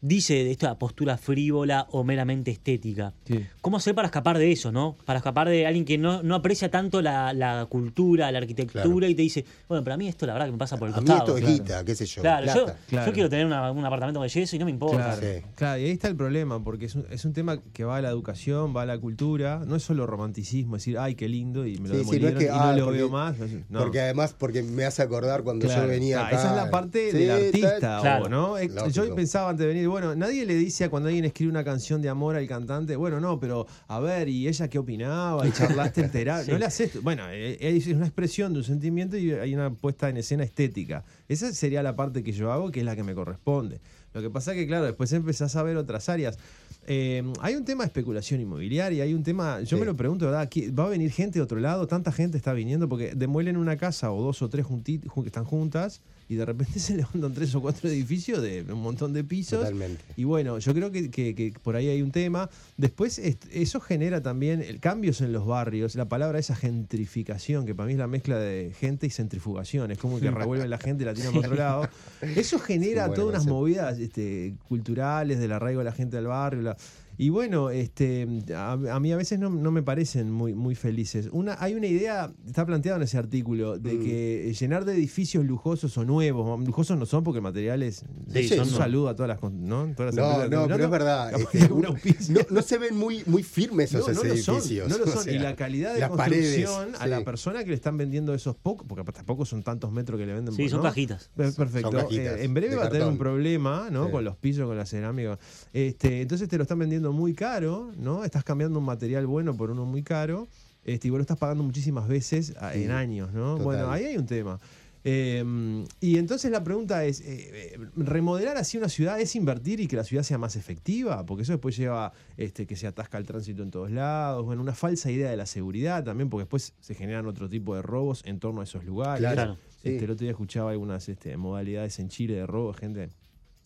dice 0.00 0.34
de 0.44 0.50
esta 0.52 0.78
postura 0.78 1.16
frívola 1.18 1.86
o 1.90 2.04
meramente 2.04 2.50
estética. 2.52 3.12
Sí. 3.26 3.44
¿Cómo 3.60 3.78
hacer 3.78 3.94
para 3.94 4.06
escapar 4.06 4.38
de 4.38 4.52
eso, 4.52 4.70
no? 4.70 4.96
Para 5.04 5.18
escapar 5.18 5.48
de 5.48 5.66
alguien 5.66 5.84
que 5.84 5.98
no, 5.98 6.22
no 6.22 6.36
aprecia 6.36 6.70
tanto 6.70 7.02
la, 7.02 7.32
la 7.32 7.66
cultura, 7.68 8.30
la 8.30 8.38
arquitectura 8.38 8.84
Claro. 8.84 9.06
y 9.08 9.14
te 9.14 9.22
dice, 9.22 9.44
bueno, 9.68 9.82
pero 9.82 9.94
a 9.94 9.96
mí 9.96 10.06
esto 10.08 10.24
la 10.26 10.34
verdad 10.34 10.46
que 10.46 10.52
me 10.52 10.58
pasa 10.58 10.76
por 10.76 10.88
el 10.88 10.94
a 10.94 11.00
mí 11.00 11.06
costado. 11.06 11.36
esto 11.36 11.38
es 11.38 11.44
claro. 11.44 11.62
guita, 11.64 11.84
qué 11.84 11.94
sé 11.96 12.06
yo. 12.06 12.22
Claro, 12.22 12.46
yo, 12.46 12.52
plata. 12.64 12.78
Claro. 12.88 13.06
yo 13.06 13.12
quiero 13.12 13.28
tener 13.28 13.46
una- 13.46 13.72
un 13.72 13.84
apartamento 13.84 14.22
de 14.22 14.28
yeso 14.28 14.54
y 14.56 14.58
no 14.60 14.64
me 14.66 14.70
importa. 14.70 14.96
Claro, 15.16 15.20
Sí. 15.20 15.42
claro, 15.56 15.80
y 15.80 15.84
ahí 15.84 15.90
está 15.90 16.08
el 16.08 16.16
problema, 16.16 16.62
porque 16.62 16.86
es 16.86 16.94
un, 16.94 17.04
es 17.10 17.24
un 17.24 17.32
tema 17.32 17.58
que 17.72 17.84
va 17.84 17.96
a 17.96 18.00
la 18.00 18.08
educación, 18.10 18.74
va 18.76 18.82
a 18.82 18.86
la 18.86 18.98
cultura, 18.98 19.62
no 19.66 19.74
es 19.76 19.82
solo 19.82 20.06
romanticismo, 20.06 20.76
decir, 20.76 20.96
ay, 20.98 21.16
qué 21.16 21.28
lindo, 21.28 21.66
y 21.66 21.78
me 21.78 21.88
lo 21.88 21.94
Sí, 21.96 22.04
sí, 22.04 22.06
no 22.20 22.28
es 22.28 22.34
demolieron 22.34 22.38
que, 22.38 22.44
y 22.44 22.48
no 22.48 22.54
ah, 22.60 22.72
lo 22.76 22.84
porque- 22.84 22.98
veo 22.98 23.08
más. 23.08 23.36
No. 23.68 23.80
Porque 23.80 24.00
además, 24.00 24.34
porque 24.38 24.62
me 24.62 24.84
hace 24.84 25.02
acordar 25.02 25.42
cuando 25.42 25.66
Claro. 25.66 25.82
yo 25.82 25.88
venía 25.88 26.20
Ah, 26.20 26.26
acá. 26.28 26.36
esa 26.36 26.50
es 26.50 26.56
la 26.56 26.70
parte 26.70 27.10
Sí, 27.10 27.18
del 27.18 27.30
artista, 27.30 28.20
o, 28.22 28.28
¿no? 28.28 28.48
Lógico. 28.58 28.88
Yo 28.90 29.14
pensaba 29.14 29.50
antes 29.50 29.66
de 29.66 29.72
venir, 29.74 29.87
bueno, 29.88 30.14
nadie 30.14 30.46
le 30.46 30.54
dice 30.54 30.84
a 30.84 30.90
cuando 30.90 31.08
alguien 31.08 31.24
escribe 31.24 31.50
una 31.50 31.64
canción 31.64 32.00
de 32.00 32.08
amor 32.08 32.36
al 32.36 32.46
cantante, 32.46 32.94
bueno, 32.96 33.20
no, 33.20 33.38
pero 33.40 33.66
a 33.88 33.98
ver, 34.00 34.28
¿y 34.28 34.46
ella 34.48 34.68
qué 34.68 34.78
opinaba? 34.78 35.46
¿Y 35.46 35.52
charlaste 35.52 36.00
en 36.04 36.10
terapia? 36.10 36.44
Sí. 36.44 36.50
No 36.52 36.58
le 36.58 36.64
haces. 36.66 37.02
Bueno, 37.02 37.24
eh, 37.30 37.56
es 37.60 37.86
una 37.88 38.06
expresión 38.06 38.52
de 38.52 38.60
un 38.60 38.64
sentimiento 38.64 39.16
y 39.16 39.32
hay 39.32 39.54
una 39.54 39.70
puesta 39.74 40.08
en 40.08 40.16
escena 40.18 40.44
estética. 40.44 41.04
Esa 41.28 41.52
sería 41.52 41.82
la 41.82 41.96
parte 41.96 42.22
que 42.22 42.32
yo 42.32 42.52
hago, 42.52 42.70
que 42.70 42.80
es 42.80 42.86
la 42.86 42.94
que 42.94 43.02
me 43.02 43.14
corresponde. 43.14 43.80
Lo 44.14 44.22
que 44.22 44.30
pasa 44.30 44.54
que, 44.54 44.66
claro, 44.66 44.84
después 44.86 45.12
empezás 45.12 45.54
a 45.56 45.62
ver 45.62 45.76
otras 45.76 46.08
áreas. 46.08 46.38
Eh, 46.86 47.22
hay 47.40 47.54
un 47.54 47.64
tema 47.66 47.84
de 47.84 47.88
especulación 47.88 48.40
inmobiliaria, 48.40 49.04
hay 49.04 49.12
un 49.12 49.22
tema, 49.22 49.60
yo 49.60 49.76
Sí. 49.76 49.80
me 49.80 49.84
lo 49.84 49.94
pregunto, 49.94 50.24
¿verdad? 50.24 50.48
¿Qui- 50.48 50.76
¿Va 50.76 50.86
a 50.86 50.88
venir 50.88 51.10
gente 51.12 51.38
de 51.38 51.42
otro 51.42 51.60
lado? 51.60 51.86
¿Tanta 51.86 52.10
gente 52.12 52.38
está 52.38 52.54
viniendo? 52.54 52.88
Porque 52.88 53.12
demuelen 53.14 53.58
una 53.58 53.76
casa 53.76 54.10
o 54.10 54.22
dos 54.22 54.40
o 54.40 54.48
tres 54.48 54.64
que 54.66 55.26
están 55.26 55.44
juntas 55.44 56.00
y 56.28 56.34
de 56.36 56.44
repente 56.44 56.78
se 56.78 56.94
levantan 56.96 57.32
tres 57.32 57.54
o 57.54 57.60
cuatro 57.60 57.88
edificios 57.88 58.42
de 58.42 58.62
un 58.70 58.82
montón 58.82 59.12
de 59.12 59.24
pisos. 59.24 59.60
Totalmente. 59.60 60.02
Y 60.16 60.24
bueno, 60.24 60.58
yo 60.58 60.74
creo 60.74 60.90
que, 60.90 61.10
que- 61.10 61.34
que 61.34 61.52
por 61.62 61.74
ahí 61.76 61.88
hay 61.88 62.02
un 62.02 62.10
tema. 62.10 62.50
Después, 62.76 63.18
eso 63.18 63.80
genera 63.80 64.22
también 64.22 64.60
el 64.62 64.78
cambios 64.80 65.20
en 65.20 65.32
los 65.32 65.46
barrios. 65.46 65.94
La 65.94 66.08
palabra 66.08 66.38
esa 66.38 66.54
gentrificación, 66.54 67.66
que 67.66 67.74
para 67.74 67.86
mí 67.86 67.92
es 67.94 67.98
la 67.98 68.06
mezcla 68.06 68.38
de 68.38 68.72
gente 68.78 69.06
y 69.06 69.10
centrifugación. 69.10 69.90
Es 69.90 69.98
como 69.98 70.20
que 70.20 70.30
revuelven 70.30 70.70
la 70.70 70.78
gente 70.78 71.02
y 71.04 71.06
la 71.06 71.14
tiran 71.14 71.32
para 71.32 71.46
otro 71.46 71.56
lado. 71.56 71.88
Eso 72.20 72.58
genera 72.60 73.04
Sí, 73.04 73.08
bueno, 73.08 73.14
todas 73.24 73.34
unas 73.42 73.46
movidas 73.46 73.98
este, 73.98 74.54
culturales 74.68 75.38
del 75.38 75.52
arraigo 75.52 75.78
de 75.80 75.84
la 75.84 75.92
gente 75.92 76.16
del 76.16 76.26
barrio. 76.26 76.62
la- 76.62 76.76
y 77.18 77.28
bueno, 77.30 77.68
este, 77.70 78.26
a, 78.54 78.72
a 78.72 79.00
mí 79.00 79.12
a 79.12 79.16
veces 79.16 79.38
no, 79.38 79.50
no 79.50 79.70
me 79.72 79.82
parecen 79.82 80.30
muy, 80.30 80.54
muy 80.54 80.74
felices. 80.76 81.28
Una, 81.32 81.56
hay 81.58 81.74
una 81.74 81.86
idea, 81.88 82.32
está 82.46 82.64
planteada 82.64 82.96
en 82.96 83.02
ese 83.02 83.18
artículo, 83.18 83.78
de 83.78 83.94
Mm. 83.94 84.02
que 84.04 84.54
llenar 84.58 84.84
de 84.84 84.94
edificios 84.94 85.44
lujosos 85.44 85.98
o 85.98 86.04
nuevos, 86.04 86.64
lujosos 86.64 86.96
no 86.96 87.04
son 87.06 87.24
porque 87.24 87.40
materiales, 87.40 88.04
Sí, 88.32 88.48
un 88.52 88.66
son- 88.66 88.78
saludo 88.78 89.08
a 89.08 89.16
todas 89.16 89.28
las, 89.28 89.38
con- 89.40 89.66
¿no? 89.66 89.92
Todas 89.96 90.14
las 90.14 90.48
No, 90.48 90.48
no, 90.48 90.68
pero 90.68 90.84
es 90.84 90.90
verdad. 90.90 91.32
este, 91.40 91.72
un 91.72 91.82
no, 91.82 92.40
no 92.50 92.62
se 92.62 92.78
ven 92.78 92.96
muy, 92.96 93.22
muy 93.26 93.42
firmes 93.42 93.92
esos 93.92 94.06
No, 94.08 94.14
no 94.14 94.22
lo 94.24 94.36
son, 94.36 94.54
edificios. 94.56 94.88
no 94.88 94.98
lo 94.98 95.04
o 95.04 95.08
son. 95.08 95.24
sea, 95.24 95.32
y 95.32 95.38
la 95.40 95.56
calidad 95.56 95.94
de 95.94 96.00
las 96.00 96.10
construcción 96.10 96.72
paredes, 96.92 97.00
a 97.00 97.06
la 97.08 97.24
persona 97.24 97.64
que 97.64 97.70
le 97.70 97.74
están 97.76 97.96
vendiendo 97.96 98.32
esos 98.32 98.54
pocos, 98.56 98.86
porque 98.88 99.04
tampoco 99.12 99.44
son 99.44 99.62
tantos 99.64 99.90
metros 99.90 100.20
que 100.20 100.26
le 100.26 100.34
venden. 100.34 100.54
Sí, 100.54 100.62
por- 100.62 100.70
son 100.70 100.78
¿no? 100.78 100.82
cajitas. 100.84 101.30
Per- 101.34 101.52
Perfecto. 101.52 101.90
Son 101.90 102.00
cajitas 102.02 102.38
Eh, 102.38 102.44
en 102.44 102.54
breve 102.54 102.76
va 102.76 102.84
a 102.86 102.90
tener 102.90 103.08
un 103.08 103.18
problema, 103.18 103.88
¿no? 103.90 104.06
Sí. 104.06 104.12
Con 104.12 104.24
los 104.24 104.36
pisos, 104.36 104.66
con 104.66 104.76
la 104.76 104.86
cerámica. 104.86 105.38
Este, 105.72 106.20
entonces 106.22 106.48
te 106.48 106.56
lo 106.56 106.62
están 106.62 106.78
vendiendo 106.78 107.07
muy 107.12 107.34
caro, 107.34 107.92
¿no? 107.96 108.24
Estás 108.24 108.44
cambiando 108.44 108.78
un 108.78 108.84
material 108.84 109.26
bueno 109.26 109.56
por 109.56 109.70
uno 109.70 109.84
muy 109.84 110.02
caro. 110.02 110.48
Este, 110.84 111.08
y 111.08 111.10
vos 111.10 111.18
lo 111.18 111.22
estás 111.22 111.38
pagando 111.38 111.62
muchísimas 111.62 112.08
veces 112.08 112.54
a- 112.58 112.72
Sí, 112.72 112.84
en 112.84 112.90
años, 112.92 113.32
¿no? 113.32 113.52
total. 113.52 113.64
Bueno, 113.64 113.90
ahí 113.90 114.04
hay 114.04 114.16
un 114.16 114.26
tema. 114.26 114.58
Eh, 115.04 115.84
y 116.00 116.18
entonces 116.18 116.50
la 116.50 116.62
pregunta 116.64 117.04
es, 117.04 117.20
eh, 117.20 117.74
eh, 117.74 117.78
¿remodelar 117.96 118.56
así 118.56 118.76
una 118.78 118.88
ciudad 118.88 119.20
es 119.20 119.36
invertir 119.36 119.80
y 119.80 119.86
que 119.86 119.96
la 119.96 120.04
ciudad 120.04 120.22
sea 120.22 120.38
más 120.38 120.56
efectiva? 120.56 121.24
Porque 121.24 121.42
eso 121.44 121.52
después 121.52 121.76
lleva 121.76 122.12
este, 122.36 122.66
que 122.66 122.74
se 122.76 122.86
atasca 122.86 123.16
el 123.16 123.24
tránsito 123.24 123.62
en 123.62 123.70
todos 123.70 123.90
lados, 123.90 124.44
bueno, 124.44 124.60
una 124.60 124.74
falsa 124.74 125.10
idea 125.10 125.30
de 125.30 125.36
la 125.36 125.46
seguridad 125.46 126.04
también, 126.04 126.28
porque 126.28 126.42
después 126.42 126.74
se 126.80 126.94
generan 126.94 127.26
otro 127.26 127.48
tipo 127.48 127.74
de 127.76 127.82
robos 127.82 128.22
en 128.24 128.38
torno 128.40 128.60
a 128.60 128.64
esos 128.64 128.84
lugares. 128.84 129.20
Claro, 129.20 129.56
sí. 129.82 129.90
Este, 129.90 130.04
el 130.04 130.10
otro 130.10 130.24
día 130.24 130.30
escuchaba 130.32 130.72
algunas 130.72 131.08
este, 131.08 131.36
modalidades 131.36 131.98
en 132.00 132.08
Chile 132.08 132.34
de 132.34 132.46
robo, 132.46 132.72
gente 132.72 133.08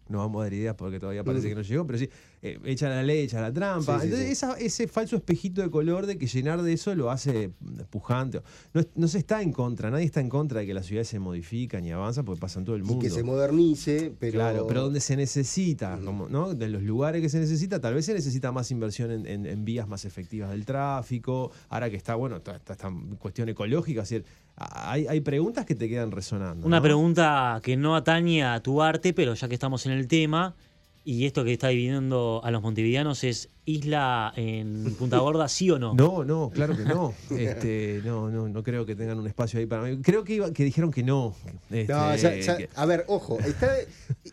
no 0.08 0.18
vamos 0.18 0.40
a 0.40 0.44
dar 0.44 0.52
ideas 0.52 0.74
porque 0.74 1.00
todavía 1.00 1.24
parece 1.24 1.48
que 1.48 1.54
no 1.54 1.62
llegó, 1.62 1.86
pero 1.86 1.98
sí, 1.98 2.10
eh, 2.42 2.58
echa 2.64 2.88
la 2.88 3.02
ley, 3.04 3.20
echa 3.20 3.40
la 3.40 3.52
trampa. 3.52 3.98
Mm. 3.98 4.00
Sí, 4.00 4.06
sí, 4.08 4.12
Entonces, 4.12 4.26
sí. 4.26 4.32
esa- 4.32 4.58
ese 4.58 4.88
falso 4.88 5.14
espejito 5.16 5.62
de 5.62 5.70
color 5.70 6.06
de 6.06 6.18
que 6.18 6.26
llenar 6.26 6.60
de 6.62 6.72
eso 6.72 6.92
lo 6.94 7.10
hace 7.10 7.50
pujante. 7.90 8.42
No, 8.74 8.82
no 8.96 9.08
se 9.08 9.18
está 9.18 9.42
en 9.42 9.52
contra, 9.52 9.90
nadie 9.90 10.04
está 10.04 10.20
en 10.20 10.28
contra 10.28 10.60
de 10.60 10.66
que 10.66 10.74
las 10.74 10.86
ciudades 10.86 11.08
se 11.08 11.18
modifican 11.18 11.84
y 11.84 11.92
avanzan 11.92 12.24
porque 12.24 12.40
pasan 12.40 12.64
todo 12.64 12.76
el 12.76 12.82
Y 12.82 12.86
mundo. 12.86 13.02
que 13.02 13.10
se 13.10 13.22
modernice, 13.22 14.12
pero. 14.18 14.32
Claro, 14.32 14.66
pero 14.66 14.82
donde 14.82 15.00
se 15.00 15.16
necesita, 15.16 15.96
Mm. 15.96 16.04
como, 16.04 16.28
¿no? 16.28 16.54
De 16.54 16.68
los 16.68 16.82
lugares 16.82 17.22
que 17.22 17.28
se 17.28 17.38
necesita, 17.38 17.80
tal 17.80 17.94
vez 17.94 18.06
se 18.06 18.14
necesita 18.14 18.50
más 18.52 18.70
inversión 18.70 19.10
en, 19.10 19.26
en- 19.26 19.46
en 19.46 19.64
vías 19.64 19.86
más 19.86 20.04
efectivas 20.04 20.50
del 20.50 20.64
tráfico. 20.66 21.52
Ahora 21.68 21.90
que 21.90 21.96
está, 21.96 22.14
bueno, 22.16 22.36
está 22.36 22.56
esta 22.56 22.76
cuestión 23.18 23.48
ecológica, 23.48 24.02
es 24.02 24.08
decir, 24.10 24.24
hay, 24.56 25.06
hay 25.06 25.20
preguntas 25.20 25.64
que 25.64 25.74
te 25.74 25.88
quedan 25.88 26.10
resonando. 26.10 26.66
Una 26.66 26.78
¿no? 26.78 26.82
pregunta 26.82 27.60
que 27.62 27.76
no 27.76 27.94
atañe 27.96 28.44
a 28.44 28.60
tu 28.60 28.82
arte, 28.82 29.12
pero 29.14 29.34
ya 29.34 29.48
que 29.48 29.54
estamos 29.54 29.86
en 29.86 29.92
el 29.92 30.06
tema, 30.08 30.54
y 31.04 31.26
esto 31.26 31.42
que 31.44 31.52
está 31.52 31.68
dividiendo 31.68 32.40
a 32.44 32.50
los 32.50 32.62
montevideanos 32.62 33.24
es 33.24 33.48
isla 33.64 34.32
en 34.36 34.94
Punta 34.98 35.18
Gorda, 35.18 35.48
¿sí 35.48 35.70
o 35.70 35.78
no? 35.78 35.94
No, 35.96 36.24
no, 36.24 36.50
claro 36.50 36.76
que 36.76 36.84
no. 36.84 37.12
Este, 37.30 38.00
no, 38.04 38.30
no, 38.30 38.48
no 38.48 38.62
creo 38.62 38.86
que 38.86 38.94
tengan 38.94 39.18
un 39.18 39.26
espacio 39.26 39.58
ahí 39.58 39.66
para 39.66 39.82
mí. 39.82 39.98
Creo 40.02 40.22
que, 40.24 40.34
iba- 40.34 40.52
que 40.52 40.64
dijeron 40.64 40.90
que 40.92 41.02
no. 41.02 41.34
Este, 41.70 41.92
No, 41.92 42.14
ya- 42.16 42.36
ya- 42.36 42.56
que- 42.56 42.68
a 42.74 42.86
ver, 42.86 43.04
ojo, 43.08 43.38
está, 43.40 43.72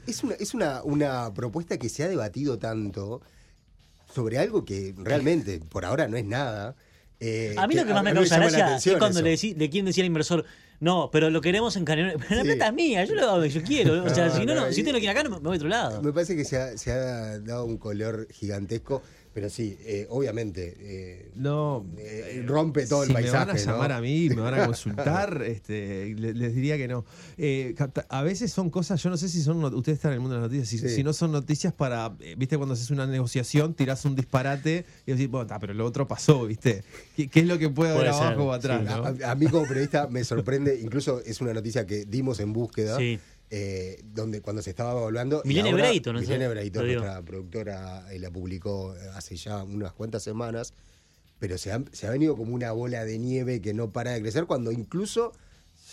es, 0.07 0.23
una, 0.23 0.35
es 0.35 0.53
una, 0.53 0.83
una 0.83 1.33
propuesta 1.33 1.77
que 1.77 1.89
se 1.89 2.03
ha 2.03 2.07
debatido 2.07 2.59
tanto 2.59 3.21
sobre 4.13 4.37
algo 4.37 4.65
que 4.65 4.93
realmente 4.97 5.59
por 5.59 5.85
ahora 5.85 6.07
no 6.07 6.17
es 6.17 6.25
nada. 6.25 6.75
eh, 7.19 7.55
A 7.57 7.67
mí 7.67 7.75
lo 7.75 7.85
que 7.85 7.93
más 7.93 8.03
me 8.03 8.13
causa 8.13 8.37
gracia 8.39 8.75
es 8.93 8.97
cuando 8.97 9.19
eso. 9.19 9.25
le, 9.25 9.33
decí- 9.33 9.55
le 9.55 9.69
quieren 9.69 9.85
decir 9.85 10.03
al 10.03 10.07
inversor, 10.07 10.45
no, 10.79 11.09
pero 11.11 11.29
lo 11.29 11.41
queremos 11.41 11.75
en 11.75 11.85
Canal. 11.85 12.15
Pero 12.27 12.35
la 12.35 12.43
plata 12.43 12.67
es 12.67 12.73
mía, 12.73 13.03
yo 13.05 13.15
lo 13.15 13.29
hago 13.29 13.45
yo 13.45 13.61
quiero. 13.63 14.03
O 14.03 14.09
sea, 14.09 14.27
No, 14.27 14.35
si, 14.35 14.45
no, 14.45 14.55
no, 14.55 14.71
si 14.71 14.81
usted 14.81 14.93
no 14.93 14.99
quiere 14.99 15.11
acá, 15.11 15.23
no 15.23 15.29
me 15.29 15.35
me 15.37 15.43
voy 15.43 15.53
a 15.53 15.57
otro 15.57 15.69
lado. 15.69 16.01
Me 16.01 16.13
parece 16.13 16.35
que 16.35 16.45
se 16.45 16.57
ha, 16.57 16.77
se 16.77 16.91
ha 16.91 17.39
dado 17.39 17.65
un 17.65 17.77
color 17.77 18.27
gigantesco, 18.31 19.01
pero 19.33 19.49
sí, 19.49 19.77
eh, 19.81 20.07
obviamente 20.09 20.75
eh, 20.79 21.31
no. 21.35 21.85
eh, 21.97 22.43
rompe 22.47 22.85
todo 22.87 23.03
si 23.03 23.09
el 23.09 23.13
paisaje. 23.13 23.45
me 23.45 23.45
van 23.45 23.55
a 23.55 23.59
llamar 23.59 23.89
¿no? 23.91 23.95
a 23.97 24.01
mí, 24.01 24.29
me 24.29 24.41
van 24.41 24.53
a 24.55 24.65
consultar, 24.65 25.43
este, 25.45 26.13
le- 26.15 26.33
les, 26.33 26.55
diría 26.55 26.77
que 26.77 26.87
no. 26.87 27.05
Eh, 27.37 27.73
capta- 27.77 28.05
a 28.09 28.23
veces 28.23 28.51
son 28.51 28.69
cosas, 28.69 29.01
yo 29.03 29.09
no 29.09 29.17
sé 29.17 29.29
si 29.29 29.41
son, 29.41 29.63
ustedes 29.73 29.97
están 29.97 30.11
en 30.11 30.15
el 30.15 30.19
mundo 30.21 30.35
de 30.35 30.41
las 30.41 30.49
noticias, 30.51 30.67
si, 30.69 30.77
Sí. 30.89 30.95
si 30.95 31.03
no 31.03 31.13
son 31.13 31.31
noticias 31.31 31.71
para, 31.73 32.15
eh, 32.19 32.35
viste, 32.37 32.57
cuando 32.57 32.73
haces 32.73 32.89
una 32.89 33.05
negociación, 33.07 33.73
tirás 33.75 34.03
un 34.05 34.15
disparate 34.15 34.85
y 35.05 35.11
decís, 35.11 35.29
bueno, 35.29 35.47
ta, 35.47 35.59
pero 35.59 35.73
lo 35.73 35.85
otro 35.85 36.07
pasó, 36.07 36.45
viste. 36.45 36.83
¿Qué, 37.15 37.29
qué 37.29 37.39
es 37.41 37.45
lo 37.45 37.57
que 37.59 37.69
puede 37.69 37.91
haber 37.91 38.07
Puede 38.09 38.13
ser, 38.17 38.23
abajo 38.27 38.45
o 38.47 38.51
atrás? 38.51 38.81
sí. 38.81 38.87
no? 39.19 39.25
A, 39.27 39.31
a 39.31 39.35
mí 39.35 39.45
como 39.47 39.67
periodista 39.67 40.07
me 40.07 40.23
sorprende, 40.23 40.79
incluso 40.81 41.21
es 41.23 41.39
una 41.41 41.53
noticia 41.53 41.85
que 41.85 42.05
dimos 42.05 42.39
en 42.39 42.51
búsqueda. 42.53 42.97
Sí. 42.97 43.19
Eh, 43.51 44.01
donde 44.03 44.41
cuando 44.41 44.61
se 44.61 44.69
estaba 44.69 44.91
evaluando. 44.99 45.41
Milene 45.45 45.73
Breito, 45.73 46.13
no 46.13 46.19
Milene 46.19 46.47
Breito, 46.47 46.83
nuestra 46.83 47.21
productora, 47.23 48.05
eh, 48.13 48.19
la 48.19 48.29
publicó 48.31 48.93
hace 49.15 49.35
ya 49.35 49.63
unas 49.63 49.93
cuantas 49.93 50.23
semanas, 50.23 50.73
pero 51.39 51.57
se 51.57 51.71
ha, 51.71 51.83
se 51.91 52.05
ha 52.07 52.11
venido 52.11 52.35
como 52.35 52.53
una 52.53 52.71
bola 52.71 53.05
de 53.05 53.17
nieve 53.17 53.61
que 53.61 53.73
no 53.73 53.91
para 53.91 54.11
de 54.11 54.21
crecer, 54.21 54.45
cuando 54.45 54.71
incluso 54.71 55.31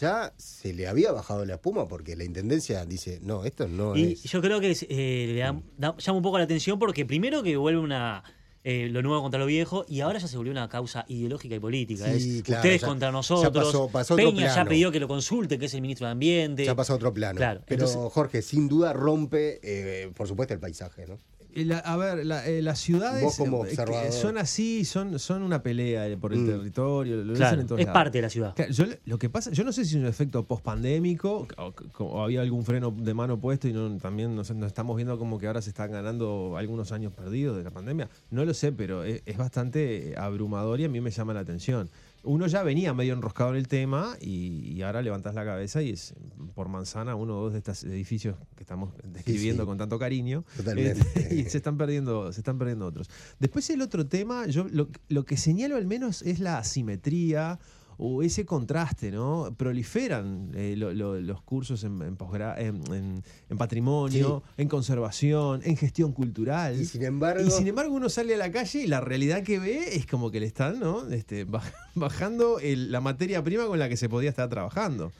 ya 0.00 0.34
se 0.36 0.74
le 0.74 0.88
había 0.88 1.12
bajado 1.12 1.46
la 1.46 1.54
espuma, 1.54 1.88
porque 1.88 2.16
la 2.16 2.24
intendencia 2.24 2.84
dice, 2.84 3.18
no, 3.22 3.44
esto 3.46 3.66
no 3.68 3.96
Y 3.96 4.12
es. 4.12 4.24
yo 4.24 4.42
creo 4.42 4.60
que 4.60 4.72
eh, 4.72 5.26
le 5.28 5.38
da- 5.38 5.58
da- 5.78 5.96
llama 5.96 6.16
un 6.18 6.22
poco 6.22 6.36
la 6.38 6.44
atención 6.44 6.78
porque 6.78 7.06
primero 7.06 7.42
que 7.42 7.56
vuelve 7.56 7.80
una 7.80 8.22
eh, 8.68 8.88
lo 8.90 9.00
nuevo 9.00 9.22
contra 9.22 9.38
lo 9.38 9.46
viejo 9.46 9.84
y 9.88 10.00
ahora 10.00 10.18
ya 10.18 10.26
se 10.26 10.36
volvió 10.36 10.50
una 10.50 10.68
causa 10.68 11.04
ideológica 11.06 11.54
y 11.54 11.60
política. 11.60 12.04
Sí, 12.18 12.38
Es 12.38 12.42
claro, 12.42 12.62
ustedes 12.62 12.80
ya- 12.80 12.86
contra 12.88 13.08
ya 13.08 13.12
nosotros. 13.12 13.64
pasó- 13.66 13.88
pasó 13.88 14.16
Peña 14.16 14.46
ya 14.48 14.54
plano. 14.54 14.70
pidió 14.70 14.90
que 14.90 14.98
lo 14.98 15.06
consulte, 15.06 15.56
que 15.56 15.66
es 15.66 15.74
el 15.74 15.82
ministro 15.82 16.06
de 16.08 16.12
Ambiente. 16.12 16.64
Ya 16.64 16.74
pasa 16.74 16.92
a 16.92 16.96
otro 16.96 17.14
plano. 17.14 17.36
Claro, 17.36 17.60
Pero 17.64 17.84
entonces- 17.86 18.12
Jorge, 18.12 18.42
sin 18.42 18.66
duda 18.68 18.92
rompe, 18.92 19.60
eh, 19.62 20.10
por 20.16 20.26
supuesto, 20.26 20.52
el 20.52 20.58
paisaje, 20.58 21.06
¿no? 21.06 21.16
Eh, 21.56 21.64
la- 21.64 21.78
a 21.78 21.96
ver, 21.96 22.26
la- 22.26 22.46
eh, 22.46 22.60
las 22.60 22.78
ciudades 22.78 23.22
Vos 23.24 23.36
como 23.36 23.64
eh, 23.64 23.74
son 24.12 24.36
así, 24.38 24.84
son, 24.84 25.18
son 25.18 25.42
una 25.42 25.62
pelea 25.62 26.06
eh, 26.06 26.16
por 26.16 26.32
el 26.34 26.40
Mm. 26.40 26.46
territorio, 26.46 27.16
lo 27.24 27.32
Claro, 27.34 27.50
dicen 27.50 27.60
en 27.60 27.66
todos 27.66 27.80
es 27.80 27.86
lados. 27.86 27.94
parte 27.98 28.18
de 28.18 28.22
la 28.22 28.30
ciudad. 28.30 28.54
Claro, 28.54 28.72
yo 28.72 28.84
le- 28.86 29.00
lo 29.06 29.18
que 29.18 29.28
pasa, 29.30 29.50
yo 29.50 29.64
no 29.64 29.72
sé 29.72 29.84
si 29.84 29.96
es 29.96 30.00
un 30.02 30.06
efecto 30.06 30.44
post-pandémico 30.44 31.48
o, 31.56 31.74
o 32.04 32.22
había 32.22 32.42
algún 32.42 32.64
freno 32.64 32.90
de 32.90 33.14
mano 33.14 33.38
puesto 33.40 33.68
y 33.68 33.72
no, 33.72 33.96
también 33.98 34.34
nos, 34.36 34.50
nos 34.54 34.66
estamos 34.66 34.96
viendo 34.96 35.18
como 35.18 35.38
que 35.38 35.46
ahora 35.46 35.62
se 35.62 35.70
están 35.70 35.90
ganando 35.92 36.56
algunos 36.58 36.92
años 36.92 37.12
perdidos 37.12 37.56
de 37.56 37.64
la 37.64 37.70
pandemia. 37.70 38.08
No 38.30 38.44
lo 38.44 38.52
sé, 38.54 38.72
pero 38.72 39.04
es, 39.04 39.22
es 39.24 39.36
bastante 39.38 40.14
abrumador 40.16 40.80
y 40.80 40.84
a 40.84 40.88
mí 40.88 41.00
me 41.00 41.10
llama 41.10 41.32
la 41.34 41.40
atención. 41.40 41.88
Uno 42.26 42.46
ya 42.46 42.62
venía 42.62 42.92
medio 42.92 43.14
enroscado 43.14 43.50
en 43.50 43.56
el 43.56 43.68
tema 43.68 44.16
y, 44.20 44.72
y 44.74 44.82
ahora 44.82 45.00
levantas 45.00 45.34
la 45.34 45.44
cabeza 45.44 45.80
y 45.80 45.90
es 45.90 46.14
por 46.54 46.68
manzana 46.68 47.14
uno 47.14 47.38
o 47.38 47.44
dos 47.44 47.52
de 47.52 47.58
estos 47.58 47.84
edificios 47.84 48.36
que 48.56 48.62
estamos 48.62 48.92
describiendo 49.04 49.62
sí. 49.62 49.66
con 49.66 49.78
tanto 49.78 49.98
cariño 49.98 50.44
Totalmente. 50.56 51.34
y 51.34 51.44
se 51.44 51.58
están 51.58 51.76
perdiendo 51.76 52.32
se 52.32 52.40
están 52.40 52.58
perdiendo 52.58 52.86
otros. 52.86 53.08
Después 53.38 53.70
el 53.70 53.80
otro 53.80 54.06
tema, 54.06 54.46
yo 54.46 54.66
lo, 54.70 54.88
lo 55.08 55.24
que 55.24 55.36
señalo 55.36 55.76
al 55.76 55.86
menos 55.86 56.22
es 56.22 56.40
la 56.40 56.58
asimetría 56.58 57.58
o 57.98 58.22
ese 58.22 58.44
contraste, 58.44 59.10
¿no? 59.10 59.54
Proliferan 59.56 60.50
eh, 60.54 60.74
lo- 60.76 60.92
lo- 60.92 61.20
los 61.20 61.42
cursos 61.42 61.82
en, 61.84 62.00
en, 62.02 62.16
posgra- 62.18 62.58
en- 62.58 62.82
en- 62.92 63.22
en 63.48 63.58
patrimonio, 63.58 64.42
en 64.56 64.68
conservación, 64.68 65.60
en 65.64 65.76
gestión 65.76 66.12
cultural. 66.12 66.80
Y 66.80 66.84
sin 66.86 67.02
embargo. 67.04 67.46
Y 67.46 67.50
sin 67.50 67.66
embargo 67.66 67.94
uno 67.94 68.08
sale 68.08 68.34
a 68.34 68.38
la 68.38 68.50
calle 68.50 68.82
y 68.82 68.86
la 68.86 69.00
realidad 69.00 69.42
que 69.42 69.58
ve 69.58 69.94
es 69.96 70.06
como 70.06 70.30
que 70.30 70.40
le 70.40 70.46
están 70.46 70.78
¿no? 70.80 71.08
este, 71.08 71.46
baj- 71.48 71.72
bajando 71.94 72.58
el- 72.60 72.90
la 72.92 73.00
materia 73.00 73.42
prima 73.42 73.66
con 73.66 73.78
la 73.78 73.88
que 73.88 73.96
se 73.96 74.08
podía 74.08 74.30
estar 74.30 74.48
trabajando. 74.48 75.12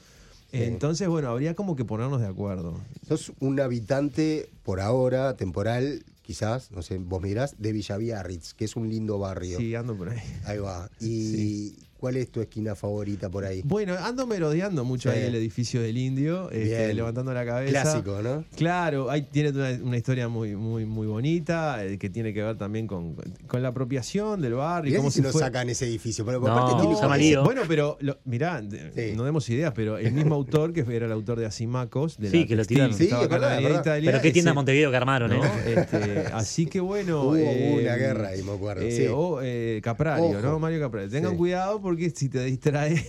Sí. 0.51 0.63
Entonces, 0.63 1.07
bueno, 1.09 1.27
habría 1.29 1.55
como 1.55 1.75
que 1.75 1.83
ponernos 1.83 2.21
de 2.21 2.27
acuerdo. 2.27 2.79
Sos 3.07 3.33
un 3.41 3.59
habitante 3.59 4.49
por 4.63 4.79
ahora, 4.79 5.35
temporal, 5.35 6.05
quizás, 6.21 6.71
no 6.71 6.81
sé, 6.81 6.99
vos 6.99 7.21
mirás, 7.21 7.55
de 7.59 7.73
Villaviarritz, 7.73 8.53
que 8.53 8.63
es 8.63 8.77
un 8.77 8.87
lindo 8.87 9.19
barrio. 9.19 9.57
Sí, 9.57 9.75
ando 9.75 9.95
por 9.97 10.07
ahí. 10.09 10.19
Ahí 10.45 10.57
va. 10.59 10.89
¿Y 11.01 11.75
cuál 11.97 12.17
es 12.17 12.29
tu 12.31 12.41
esquina 12.41 12.75
favorita 12.75 13.29
por 13.29 13.45
ahí? 13.45 13.61
Bueno, 13.65 13.95
ando 13.99 14.25
merodeando 14.27 14.83
mucho 14.85 15.11
Sí. 15.11 15.17
ahí 15.17 15.25
el 15.25 15.35
edificio 15.35 15.81
del 15.81 15.97
indio, 15.97 16.49
este, 16.51 16.93
levantando 16.93 17.33
la 17.33 17.45
cabeza. 17.45 17.81
Clásico, 17.81 18.21
¿no? 18.21 18.43
Claro, 18.55 19.09
ahí 19.09 19.23
tiene 19.23 19.49
una, 19.49 19.71
una 19.83 19.97
historia 19.97 20.27
muy, 20.27 20.55
muy, 20.55 20.85
muy 20.85 21.07
bonita 21.07 21.83
eh, 21.85 21.97
que 21.97 22.09
tiene 22.09 22.33
que 22.33 22.43
ver 22.43 22.57
también 22.57 22.87
con, 22.87 23.15
con 23.47 23.61
la 23.61 23.69
apropiación 23.69 24.41
del 24.41 24.53
barrio. 24.53 24.97
cómo 24.97 25.11
si 25.11 25.21
se 25.21 25.31
fue- 25.31 25.41
sacan 25.41 25.69
ese 25.69 25.85
edificio. 25.85 26.25
Pero 26.25 26.39
No, 26.39 26.77
tiene. 27.17 27.37
Bueno, 27.43 27.61
pero 27.67 27.97
lo- 28.01 28.17
mirá, 28.25 28.61
Sí. 28.95 29.13
no 29.15 29.23
demos 29.23 29.47
ideas, 29.49 29.73
pero 29.75 29.97
el 29.97 30.11
mismo 30.13 30.35
autor 30.35 30.73
que 30.73 30.85
era 30.95 31.05
el 31.05 31.11
autor 31.11 31.39
de 31.39 31.45
Asimacos, 31.45 32.17
de 32.17 32.29
Sí, 32.29 32.41
la 32.41 32.47
que 32.47 32.55
lo 32.55 32.65
tiraron. 32.65 32.93
Sí, 32.97 33.09
acá 33.11 33.37
la 33.39 33.47
verdad. 33.59 33.81
Italia, 33.81 34.11
Pero 34.11 34.21
qué 34.21 34.31
tienda 34.31 34.51
ese- 34.51 34.55
Montevideo 34.55 34.91
que 34.91 34.97
armaron, 34.97 35.31
¿no? 35.31 35.43
¿eh? 35.43 35.49
Este, 35.75 36.25
así 36.33 36.65
que 36.65 36.79
bueno. 36.79 37.23
Hubo 37.23 37.35
eh, 37.35 37.79
una 37.81 37.95
guerra 37.95 38.29
ahí, 38.29 38.41
me 38.43 38.51
acuerdo. 38.53 38.81
eh, 38.83 38.91
sí. 38.91 39.05
O 39.09 39.39
eh, 39.41 39.79
Caprario, 39.83 40.25
Ojo. 40.25 40.41
¿no? 40.41 40.59
Mario 40.59 40.79
Caprario. 40.79 41.09
Tengan 41.09 41.31
Sí. 41.31 41.37
cuidado 41.37 41.81
porque 41.87 42.09
si 42.09 42.29
te 42.29 42.43
distraes. 42.43 43.03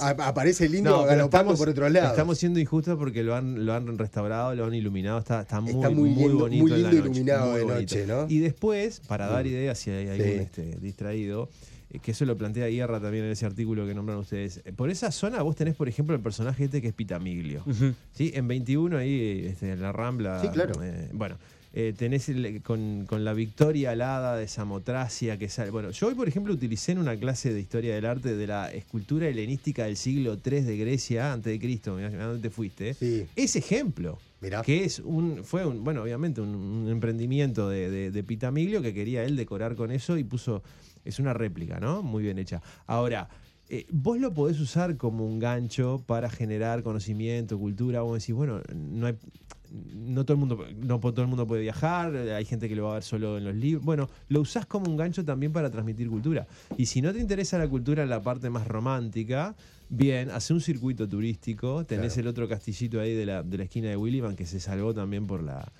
Aparece 0.00 0.66
el 0.66 0.74
indio 0.74 0.90
No, 0.90 0.96
pero 1.02 1.08
galopando 1.16 1.54
por 1.56 1.68
otros 1.68 1.90
lados. 1.90 2.10
Estamos 2.10 2.38
siendo 2.38 2.60
injustos 2.60 2.96
porque 2.98 3.22
lo 3.22 3.34
han, 3.34 3.64
lo 3.64 3.72
han 3.74 3.98
restaurado, 3.98 4.54
lo 4.54 4.64
han 4.66 4.74
iluminado, 4.74 5.18
está, 5.18 5.42
está 5.42 5.60
muy, 5.60 5.72
Está 5.72 5.90
muy 5.90 6.10
muy, 6.10 6.24
lindo- 6.24 6.38
bonito. 6.40 6.62
muy 6.64 6.72
en 6.72 6.82
la 6.82 6.90
lindo 6.90 7.06
noche, 7.08 7.20
iluminado 7.20 7.50
muy 7.52 7.60
de 7.60 7.66
noche, 7.66 8.06
¿no? 8.06 8.26
Y 8.28 8.38
después, 8.38 9.00
para 9.06 9.26
dar 9.26 9.44
Mm. 9.44 9.48
ideas, 9.48 9.78
si 9.78 9.90
hay 9.90 10.08
algún 10.08 10.26
Sí. 10.26 10.32
este, 10.40 10.76
distraído, 10.80 11.48
eh, 11.90 11.98
que 12.00 12.10
eso 12.12 12.24
lo 12.24 12.36
plantea 12.36 12.66
Guerra 12.68 13.00
también 13.00 13.24
en 13.24 13.30
ese 13.32 13.46
artículo 13.46 13.86
que 13.86 13.94
nombran 13.94 14.18
ustedes. 14.18 14.60
Eh, 14.64 14.72
Por 14.72 14.90
esa 14.90 15.10
zona 15.10 15.42
vos 15.42 15.56
tenés, 15.56 15.74
por 15.74 15.88
ejemplo, 15.88 16.14
el 16.14 16.22
personaje 16.22 16.64
este 16.64 16.80
que 16.80 16.88
es 16.88 16.94
Pitamiglio. 16.94 17.62
Ujú. 17.66 17.92
¿sí? 18.12 18.30
En 18.34 18.48
21 18.48 18.96
ahí, 18.98 19.46
este, 19.46 19.72
en 19.72 19.82
la 19.82 19.92
Rambla. 19.92 20.40
Sí, 20.40 20.48
claro. 20.48 20.72
eh, 20.82 21.08
bueno, 21.12 21.36
eh, 21.74 21.94
tenés 21.96 22.28
el- 22.28 22.62
con, 22.62 23.06
con 23.06 23.24
la 23.24 23.32
victoria 23.32 23.92
alada 23.92 24.36
de 24.36 24.46
Samotracia 24.48 25.38
que 25.38 25.48
sale. 25.48 25.70
Bueno, 25.70 25.90
yo 25.90 26.08
hoy, 26.08 26.14
por 26.14 26.28
ejemplo, 26.28 26.52
utilicé 26.52 26.92
en 26.92 26.98
una 26.98 27.16
clase 27.16 27.52
de 27.54 27.60
historia 27.60 27.94
del 27.94 28.04
arte 28.06 28.36
de 28.36 28.46
la 28.46 28.70
escultura 28.70 29.26
helenística 29.28 29.84
del 29.84 29.96
siglo 29.96 30.36
III 30.44 30.60
de 30.60 30.76
Grecia, 30.76 31.32
antes 31.32 31.52
de 31.52 31.58
Cristo, 31.58 31.94
mirá, 31.94 32.10
mirá 32.10 32.26
dónde 32.26 32.48
te 32.48 32.54
fuiste. 32.54 32.94
Sí. 32.94 33.26
Ese 33.36 33.58
ejemplo, 33.60 34.18
Mirá. 34.40 34.62
que 34.62 34.84
es 34.84 34.98
un, 34.98 35.44
fue 35.44 35.64
un, 35.64 35.82
bueno, 35.82 36.02
obviamente 36.02 36.40
un, 36.40 36.54
un 36.54 36.88
emprendimiento 36.90 37.68
de, 37.68 37.90
de, 37.90 38.10
de 38.10 38.22
Pitamiglio 38.22 38.82
que 38.82 38.92
quería 38.92 39.24
él 39.24 39.36
decorar 39.36 39.74
con 39.76 39.90
eso 39.92 40.18
y 40.18 40.24
puso, 40.24 40.62
es 41.04 41.18
una 41.18 41.32
réplica, 41.32 41.80
¿no? 41.80 42.02
Muy 42.02 42.22
bien 42.22 42.38
hecha. 42.38 42.60
Ahora, 42.86 43.28
eh, 43.70 43.86
vos 43.90 44.18
lo 44.18 44.34
podés 44.34 44.60
usar 44.60 44.96
como 44.98 45.24
un 45.26 45.38
gancho 45.38 46.02
para 46.06 46.28
generar 46.28 46.82
conocimiento, 46.82 47.58
cultura, 47.58 48.02
vos 48.02 48.18
decís, 48.20 48.34
bueno, 48.34 48.60
no 48.74 49.06
hay, 49.06 49.14
no 49.94 50.24
todo 50.24 50.34
el 50.34 50.38
mundo, 50.40 50.66
no 50.80 51.00
todo 51.00 51.22
el 51.22 51.28
mundo 51.28 51.46
puede 51.46 51.62
viajar, 51.62 52.14
hay 52.14 52.44
gente 52.44 52.68
que 52.68 52.76
lo 52.76 52.84
va 52.84 52.90
a 52.90 52.94
ver 52.94 53.02
solo 53.02 53.38
en 53.38 53.44
los 53.44 53.54
libros. 53.54 53.84
Bueno, 53.84 54.08
lo 54.28 54.40
usás 54.40 54.66
como 54.66 54.90
un 54.90 54.96
gancho 54.96 55.24
también 55.24 55.52
para 55.52 55.70
transmitir 55.70 56.08
cultura. 56.08 56.46
Y 56.76 56.86
si 56.86 57.00
no 57.00 57.12
te 57.12 57.18
interesa 57.20 57.58
la 57.58 57.68
cultura 57.68 58.02
en 58.02 58.10
la 58.10 58.22
parte 58.22 58.50
más 58.50 58.66
romántica, 58.68 59.54
bien, 59.88 60.30
hace 60.30 60.52
un 60.52 60.60
circuito 60.60 61.08
turístico, 61.08 61.84
tenés 61.84 62.12
Claro. 62.14 62.20
el 62.22 62.26
otro 62.28 62.48
castillito 62.48 63.00
ahí 63.00 63.14
de 63.14 63.26
la, 63.26 63.42
de 63.42 63.58
la 63.58 63.64
esquina 63.64 63.88
de 63.88 63.96
Williman 63.96 64.36
que 64.36 64.46
se 64.46 64.60
salvó 64.60 64.92
también 64.92 65.26
por 65.26 65.42
la 65.42 65.70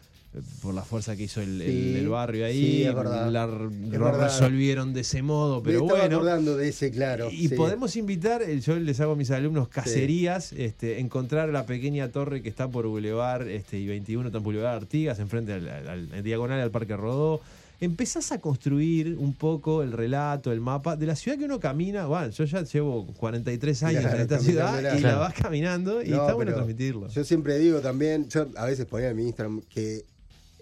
por 0.63 0.73
la 0.75 0.83
fuerza 0.83 1.15
que 1.15 1.25
hizo 1.25 1.41
el, 1.43 1.61
el- 1.61 1.71
Sí, 1.71 1.95
el 1.99 2.09
barrio 2.09 2.47
ahí, 2.47 2.59
sí, 2.59 2.83
es 2.85 2.95
verdad. 2.95 3.31
la- 3.31 3.45
Es 3.45 3.99
lo 3.99 4.05
verdad. 4.07 4.25
resolvieron 4.25 4.95
de 4.95 5.01
ese 5.03 5.21
modo, 5.23 5.59
Me 5.61 5.65
pero 5.73 5.81
estaba 5.83 6.01
bueno. 6.01 6.17
acordando 6.17 6.57
de 6.57 6.69
ese, 6.69 6.91
claro. 6.91 7.31
Y 7.31 7.49
sí. 7.49 7.55
podemos 7.55 7.97
invitar, 7.97 8.43
eh, 8.43 8.59
yo 8.61 8.77
les 8.77 8.99
hago 9.01 9.13
a 9.13 9.17
mis 9.17 9.31
alumnos 9.31 9.69
cacerías, 9.69 10.53
este, 10.55 11.01
encontrar 11.01 11.51
la 11.51 11.67
pequeña 11.67 12.09
torre 12.11 12.43
que 12.43 12.49
está 12.49 12.67
por 12.69 12.87
Boulevard 12.87 13.47
este, 13.49 13.79
y 13.79 13.87
21, 13.87 14.29
está 14.29 14.39
en 14.39 14.45
Boulevard 14.45 14.77
Artigas, 14.77 15.19
enfrente 15.19 15.53
al, 15.53 15.69
al- 15.69 15.89
al- 16.13 16.23
diagonal 16.23 16.61
al 16.61 16.71
Parque 16.71 16.97
Rodó. 16.97 17.41
Empezás 17.81 18.31
a 18.31 18.39
construir 18.39 19.17
un 19.19 19.35
poco 19.35 19.83
el 19.83 19.91
relato, 19.91 20.53
el 20.53 20.61
mapa 20.61 20.95
de 20.95 21.05
la 21.05 21.17
ciudad 21.17 21.37
que 21.37 21.47
uno 21.47 21.59
camina. 21.59 22.07
Bueno, 22.07 22.31
yo 22.31 22.45
ya 22.45 22.63
llevo 22.63 23.07
43 23.19 23.83
años 23.83 24.01
Claro, 24.03 24.17
en 24.17 24.23
esta 24.23 24.39
ciudad 24.39 24.79
y 24.79 25.01
Claro. 25.01 25.17
la 25.17 25.17
vas 25.17 25.35
caminando 25.35 26.01
y 26.01 26.11
No, 26.11 26.21
está 26.21 26.35
bueno 26.35 26.53
transmitirlo. 26.55 27.09
Yo 27.09 27.25
siempre 27.25 27.59
digo 27.59 27.81
también, 27.81 28.29
yo 28.29 28.47
a 28.57 28.67
veces 28.67 28.87
ponía 28.87 29.11
en 29.11 29.17
mi 29.17 29.25
Instagram 29.25 29.63
que 29.69 30.05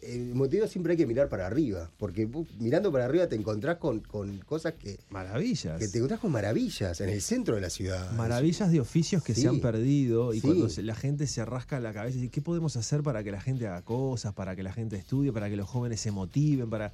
el 0.03 0.35
motivo 0.35 0.67
siempre 0.67 0.93
hay 0.93 0.97
que 0.97 1.07
mirar 1.07 1.29
para 1.29 1.47
arriba, 1.47 1.91
porque 1.99 2.27
vos 2.27 2.47
mirando 2.59 2.91
para 2.91 3.05
arriba 3.05 3.27
te 3.29 3.37
encontrás 3.37 3.77
con, 3.79 4.01
con 4.01 4.39
cosas 4.39 4.75
que, 4.75 4.99
Maravillas. 5.11 5.79
que 5.79 5.89
te 5.89 5.99
encontrás 5.99 6.21
con 6.21 6.33
maravillas 6.33 7.01
en 7.01 7.09
el 7.11 7.21
centro 7.21 7.55
de 7.55 7.61
la 7.61 7.71
ciudad. 7.71 8.11
Maravillas 8.13 8.71
de 8.73 8.81
oficios 8.81 9.23
que 9.23 9.35
Sí. 9.35 9.43
se 9.43 9.49
han 9.49 9.61
perdido 9.61 10.33
y 10.33 10.41
Sí. 10.41 10.47
cuando 10.47 10.69
se- 10.69 10.83
la 10.83 10.95
gente 10.95 11.27
se 11.27 11.45
rasca 11.45 11.79
la 11.81 11.93
cabeza 11.93 12.17
y 12.19 12.21
dice, 12.23 12.31
¿qué 12.33 12.41
podemos 12.41 12.77
hacer 12.77 13.03
para 13.03 13.23
que 13.23 13.31
la 13.31 13.41
gente 13.41 13.67
haga 13.67 13.83
cosas, 13.83 14.33
para 14.35 14.57
que 14.57 14.63
la 14.63 14.73
gente 14.73 14.97
estudie, 14.97 15.33
para 15.33 15.49
que 15.51 15.57
los 15.57 15.69
jóvenes 15.69 16.01
se 16.01 16.11
motiven, 16.11 16.71
para... 16.71 16.93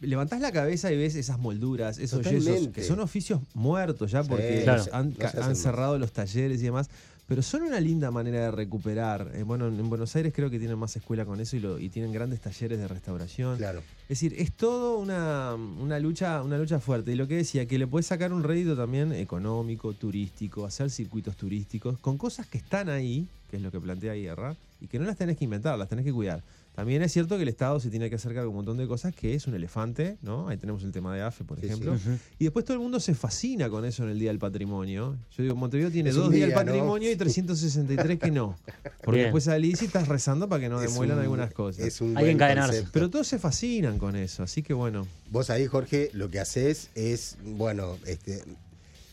Levantás 0.00 0.40
la 0.40 0.52
cabeza 0.52 0.92
y 0.92 0.98
ves 0.98 1.14
esas 1.14 1.38
molduras, 1.38 1.98
esos 1.98 2.20
yesos, 2.24 2.44
Totalmente. 2.44 2.72
que 2.80 2.86
son 2.86 3.00
oficios 3.00 3.40
muertos 3.54 4.10
ya 4.10 4.22
porque 4.22 4.58
Sí, 4.58 4.62
Claro. 4.64 4.78
los 4.84 4.92
han, 4.92 5.14
no 5.48 5.54
cerrado 5.54 5.98
los 5.98 6.12
talleres 6.12 6.60
y 6.60 6.64
demás, 6.64 6.90
pero 7.26 7.42
son 7.42 7.62
una 7.62 7.80
linda 7.80 8.10
manera 8.10 8.40
de 8.40 8.50
recuperar. 8.50 9.30
Eh, 9.34 9.42
bueno, 9.42 9.68
en 9.68 9.88
Buenos 9.88 10.14
Aires 10.16 10.32
creo 10.34 10.50
que 10.50 10.58
tienen 10.58 10.78
más 10.78 10.94
escuela 10.96 11.24
con 11.24 11.40
eso 11.40 11.56
y, 11.56 11.60
lo, 11.60 11.78
y 11.78 11.88
tienen 11.88 12.12
grandes 12.12 12.40
talleres 12.40 12.78
de 12.78 12.86
restauración. 12.86 13.56
Claro. 13.56 13.80
Es 14.02 14.08
decir, 14.20 14.34
es 14.38 14.52
todo 14.52 14.98
una, 14.98 15.54
una 15.54 15.98
lucha, 15.98 16.42
una 16.42 16.58
lucha 16.58 16.80
fuerte. 16.80 17.12
Y 17.12 17.14
lo 17.14 17.26
que 17.26 17.36
decía, 17.36 17.66
que 17.66 17.78
le 17.78 17.86
puedes 17.86 18.06
sacar 18.06 18.32
un 18.32 18.42
rédito 18.42 18.76
también 18.76 19.12
económico, 19.12 19.94
turístico, 19.94 20.66
hacer 20.66 20.90
circuitos 20.90 21.36
turísticos, 21.36 21.98
con 21.98 22.18
cosas 22.18 22.46
que 22.46 22.58
están 22.58 22.90
ahí, 22.90 23.26
que 23.50 23.56
es 23.56 23.62
lo 23.62 23.70
que 23.70 23.80
plantea 23.80 24.14
Guerra, 24.14 24.54
y 24.80 24.86
que 24.86 24.98
no 24.98 25.06
las 25.06 25.16
tenés 25.16 25.38
que 25.38 25.44
inventar, 25.44 25.78
las 25.78 25.88
tenés 25.88 26.04
que 26.04 26.12
cuidar. 26.12 26.42
También 26.74 27.02
es 27.02 27.12
cierto 27.12 27.36
que 27.36 27.42
el 27.42 27.48
Estado 27.48 27.78
se 27.78 27.88
tiene 27.88 28.10
que 28.10 28.16
hacer 28.16 28.32
cargo 28.32 28.46
de 28.46 28.48
un 28.48 28.56
montón 28.56 28.76
de 28.78 28.88
cosas, 28.88 29.14
que 29.14 29.34
es 29.34 29.46
un 29.46 29.54
elefante, 29.54 30.16
¿no? 30.22 30.48
Ahí 30.48 30.56
tenemos 30.56 30.82
el 30.82 30.90
tema 30.90 31.14
de 31.14 31.22
AFE, 31.22 31.44
por 31.44 31.60
Sí, 31.60 31.66
ejemplo. 31.66 31.96
sí. 31.96 32.10
Y 32.40 32.44
después 32.44 32.64
todo 32.64 32.74
el 32.76 32.80
mundo 32.82 32.98
se 32.98 33.14
fascina 33.14 33.70
con 33.70 33.84
eso 33.84 34.02
en 34.02 34.10
el 34.10 34.18
Día 34.18 34.30
del 34.30 34.40
Patrimonio. 34.40 35.16
Yo 35.36 35.42
digo, 35.44 35.54
Montevideo 35.54 35.92
tiene 35.92 36.10
Es 36.10 36.16
dos 36.16 36.30
días 36.32 36.40
del 36.40 36.50
día, 36.50 36.56
¿no? 36.56 36.64
patrimonio 36.72 37.12
y 37.12 37.16
363 37.16 38.18
que 38.18 38.30
no. 38.32 38.56
Porque 39.04 39.18
Bien. 39.18 39.24
después 39.26 39.44
salís 39.44 39.82
y 39.82 39.84
estás 39.84 40.08
rezando 40.08 40.48
para 40.48 40.62
que 40.62 40.68
no 40.68 40.82
Es 40.82 40.90
demuelan 40.90 41.18
un- 41.18 41.22
algunas 41.22 41.52
cosas. 41.54 41.84
Es 41.86 42.00
un 42.00 42.16
Hay 42.18 42.24
que 42.24 42.30
encadenarse. 42.32 42.70
concepto. 42.72 42.90
Pero 42.92 43.08
todos 43.10 43.28
se 43.28 43.38
fascinan 43.38 43.98
con 43.98 44.16
eso, 44.16 44.42
así 44.42 44.62
que 44.64 44.74
bueno. 44.74 45.06
Vos 45.30 45.50
ahí, 45.50 45.66
Jorge, 45.66 46.10
lo 46.12 46.28
que 46.28 46.40
haces 46.40 46.90
es, 46.96 47.36
bueno, 47.44 47.96
este, 48.06 48.42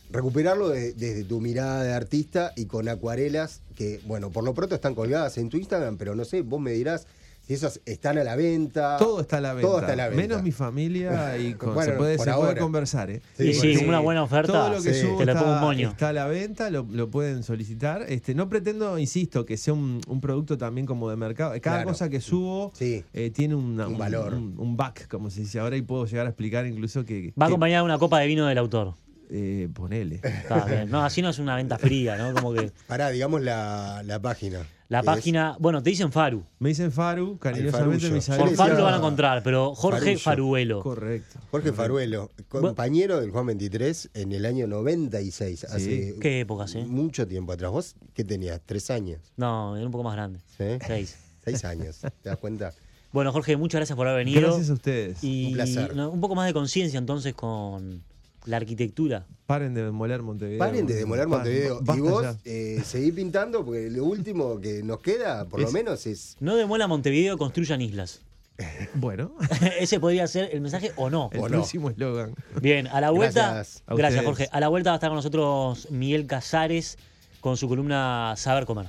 recuperarlo 0.10 0.70
de- 0.70 0.94
desde 0.94 1.24
tu 1.24 1.40
mirada 1.42 1.84
de 1.84 1.94
artista 1.94 2.54
y 2.56 2.66
con 2.66 2.90
acuarelas 2.90 3.62
que, 3.76 4.02
bueno, 4.06 4.32
por 4.32 4.44
lo 4.44 4.54
pronto 4.56 4.76
están 4.76 4.96
colgadas 4.96 5.38
en 5.38 5.50
tu 5.50 5.58
Instagram, 5.58 5.98
pero 5.98 6.16
no 6.16 6.26
sé, 6.26 6.42
vos 6.42 6.60
me 6.60 6.72
dirás 6.72 7.06
si 7.42 7.54
esas 7.54 7.82
están 7.86 8.18
a 8.18 8.24
la 8.24 8.36
venta. 8.36 8.98
Todo 8.98 9.22
está 9.22 9.38
a 9.38 9.42
la 9.42 9.54
venta. 9.54 9.68
Todo 9.68 9.80
está 9.82 9.94
a 9.94 9.96
la 9.96 10.08
venta. 10.10 10.22
Menos 10.22 10.44
mi 10.44 10.52
familia 10.52 11.38
y 11.38 11.54
con- 11.56 11.74
Bueno, 11.74 11.92
se, 11.92 11.98
puede, 11.98 12.18
se 12.18 12.32
puede 12.34 12.56
conversar. 12.58 13.10
¿eh? 13.12 13.22
Sí, 13.38 13.50
y 13.50 13.54
sí, 13.54 13.86
una 13.86 14.00
buena 14.00 14.24
oferta, 14.24 14.54
Todo 14.54 14.70
lo 14.70 14.82
que 14.82 14.94
sí. 14.94 15.02
subo 15.02 15.18
te 15.20 15.26
pongo 15.34 15.40
un 15.46 15.50
está, 15.54 15.62
moño. 15.62 15.90
está 15.90 16.10
a 16.10 16.14
la 16.14 16.28
venta, 16.28 16.70
lo, 16.70 16.86
lo 16.90 17.10
pueden 17.10 17.44
solicitar. 17.44 18.06
Este, 18.08 18.36
no 18.36 18.48
pretendo, 18.50 18.98
insisto, 19.00 19.46
que 19.46 19.58
sea 19.58 19.74
un, 19.74 20.02
un 20.08 20.22
producto 20.22 20.58
también 20.58 20.86
como 20.88 21.10
de 21.10 21.16
mercado. 21.18 21.52
Cada 21.62 21.78
Claro. 21.78 21.90
cosa 21.90 22.10
que 22.10 22.22
subo 22.22 22.72
Sí. 22.76 23.04
eh, 23.14 23.32
tiene 23.32 23.56
una- 23.56 23.88
Un 23.88 23.98
valor. 23.98 24.34
Un, 24.34 24.56
un 24.58 24.78
back, 24.78 25.08
como 25.08 25.30
se 25.30 25.42
dice 25.42 25.60
ahora, 25.60 25.76
y 25.78 25.82
puedo 25.82 26.06
llegar 26.06 26.26
a 26.28 26.30
explicar 26.30 26.66
incluso 26.68 27.06
que. 27.06 27.34
Va 27.42 27.48
que- 27.48 27.52
acompañada 27.52 27.82
de 27.82 27.86
una 27.86 27.98
copa 28.00 28.20
de 28.20 28.28
vino 28.28 28.46
del 28.48 28.58
autor. 28.58 28.94
Eh, 29.32 29.70
ponele. 29.74 30.16
Está 30.24 30.66
bien. 30.66 30.90
No, 30.92 31.02
así 31.04 31.22
no 31.22 31.30
es 31.30 31.40
una 31.40 31.56
venta 31.56 31.78
fría, 31.78 32.18
¿no? 32.18 32.34
Como 32.34 32.54
que 32.54 32.72
Pará, 32.88 33.10
digamos 33.10 33.42
la, 33.42 34.04
la 34.06 34.20
página. 34.22 34.60
la 34.90 35.04
página, 35.04 35.56
bueno, 35.60 35.82
te 35.82 35.90
dicen 35.90 36.12
Faru. 36.12 36.44
Me 36.60 36.70
dicen 36.70 36.92
Faru, 36.92 37.38
cariñosamente 37.38 38.10
me 38.10 38.20
le 38.20 38.38
Por 38.38 38.56
Faru 38.56 38.76
lo 38.78 38.84
van 38.84 38.94
a 38.96 38.98
encontrar, 38.98 39.42
pero 39.44 39.74
Jorge 39.74 40.18
Farullo. 40.18 40.20
Faruelo. 40.20 40.82
Correcto. 40.84 41.40
Jorge 41.50 41.72
Faruelo, 41.72 42.30
compañero 42.50 43.22
del 43.22 43.32
Juan 43.32 43.46
23 43.48 44.10
en 44.16 44.32
el 44.34 44.46
año 44.46 44.68
96, 44.68 45.64
hace 45.66 46.16
Qué 46.20 46.42
épocas, 46.42 46.76
¿eh? 46.76 46.84
mucho 46.86 47.28
tiempo 47.28 47.54
atrás. 47.54 47.72
¿Vos 47.72 47.96
qué 48.14 48.24
tenías? 48.24 48.60
¿Tres 48.66 48.90
años? 48.92 49.20
No, 49.38 49.76
era 49.78 49.86
un 49.86 49.92
poco 49.92 50.04
más 50.04 50.14
grande. 50.16 50.40
¿Sí? 50.58 50.66
Seis. 50.86 51.18
Seis 51.44 51.66
años, 51.66 52.02
¿te 52.22 52.30
das 52.30 52.38
cuenta? 52.38 52.72
Bueno, 53.12 53.32
Jorge, 53.34 53.58
muchas 53.58 53.80
gracias 53.80 53.96
por 53.98 54.08
haber 54.08 54.26
venido. 54.26 54.42
Gracias 54.42 54.70
a 54.70 54.74
ustedes. 54.74 55.24
Y 55.24 55.48
Un 55.48 55.54
placer. 55.54 55.92
un 56.00 56.22
poco 56.22 56.36
más 56.36 56.46
de 56.48 56.54
conciencia 56.54 56.98
entonces 56.98 57.34
con 57.34 58.04
la 58.46 58.58
arquitectura. 58.58 59.26
Paren 59.46 59.74
de 59.74 59.84
demoler 59.84 60.22
Montevideo. 60.22 60.60
Paren 60.60 60.86
de 60.88 60.96
demoler 60.96 61.28
Montevideo. 61.28 61.82
Y 61.96 62.00
vos 62.00 62.26
eh, 62.46 62.82
seguí 62.86 63.12
pintando 63.12 63.64
porque 63.66 63.90
lo 63.90 64.06
último 64.06 64.60
que 64.60 64.82
nos 64.84 65.00
queda, 65.00 65.46
por 65.46 65.60
lo 65.60 65.72
menos, 65.72 66.06
es 66.08 66.38
No 66.40 66.56
demuela 66.56 66.88
Montevideo, 66.88 67.38
construyan 67.38 67.82
islas. 67.82 68.22
Bueno, 68.94 69.34
Ese 69.80 70.00
podría 70.00 70.28
ser 70.28 70.50
el 70.54 70.62
mensaje 70.62 70.92
o 70.96 71.10
no. 71.10 71.30
el 71.34 71.40
O 71.40 71.44
no. 71.44 71.58
próximo 71.58 71.90
eslogan. 71.90 72.36
Bien, 72.62 72.88
a 72.88 73.02
la 73.02 73.10
vuelta. 73.10 73.54
Gracias. 73.54 73.84
A 73.88 73.96
gracias. 73.96 74.24
Jorge. 74.24 74.48
A 74.52 74.60
la 74.60 74.68
vuelta 74.68 74.92
va 74.92 74.96
a 74.96 74.98
estar 74.98 75.10
con 75.10 75.16
nosotros 75.16 75.88
Miguel 75.90 76.28
Casares 76.28 76.98
con 77.40 77.58
su 77.58 77.68
columna 77.68 78.36
Saber 78.38 78.66
Comer. 78.66 78.86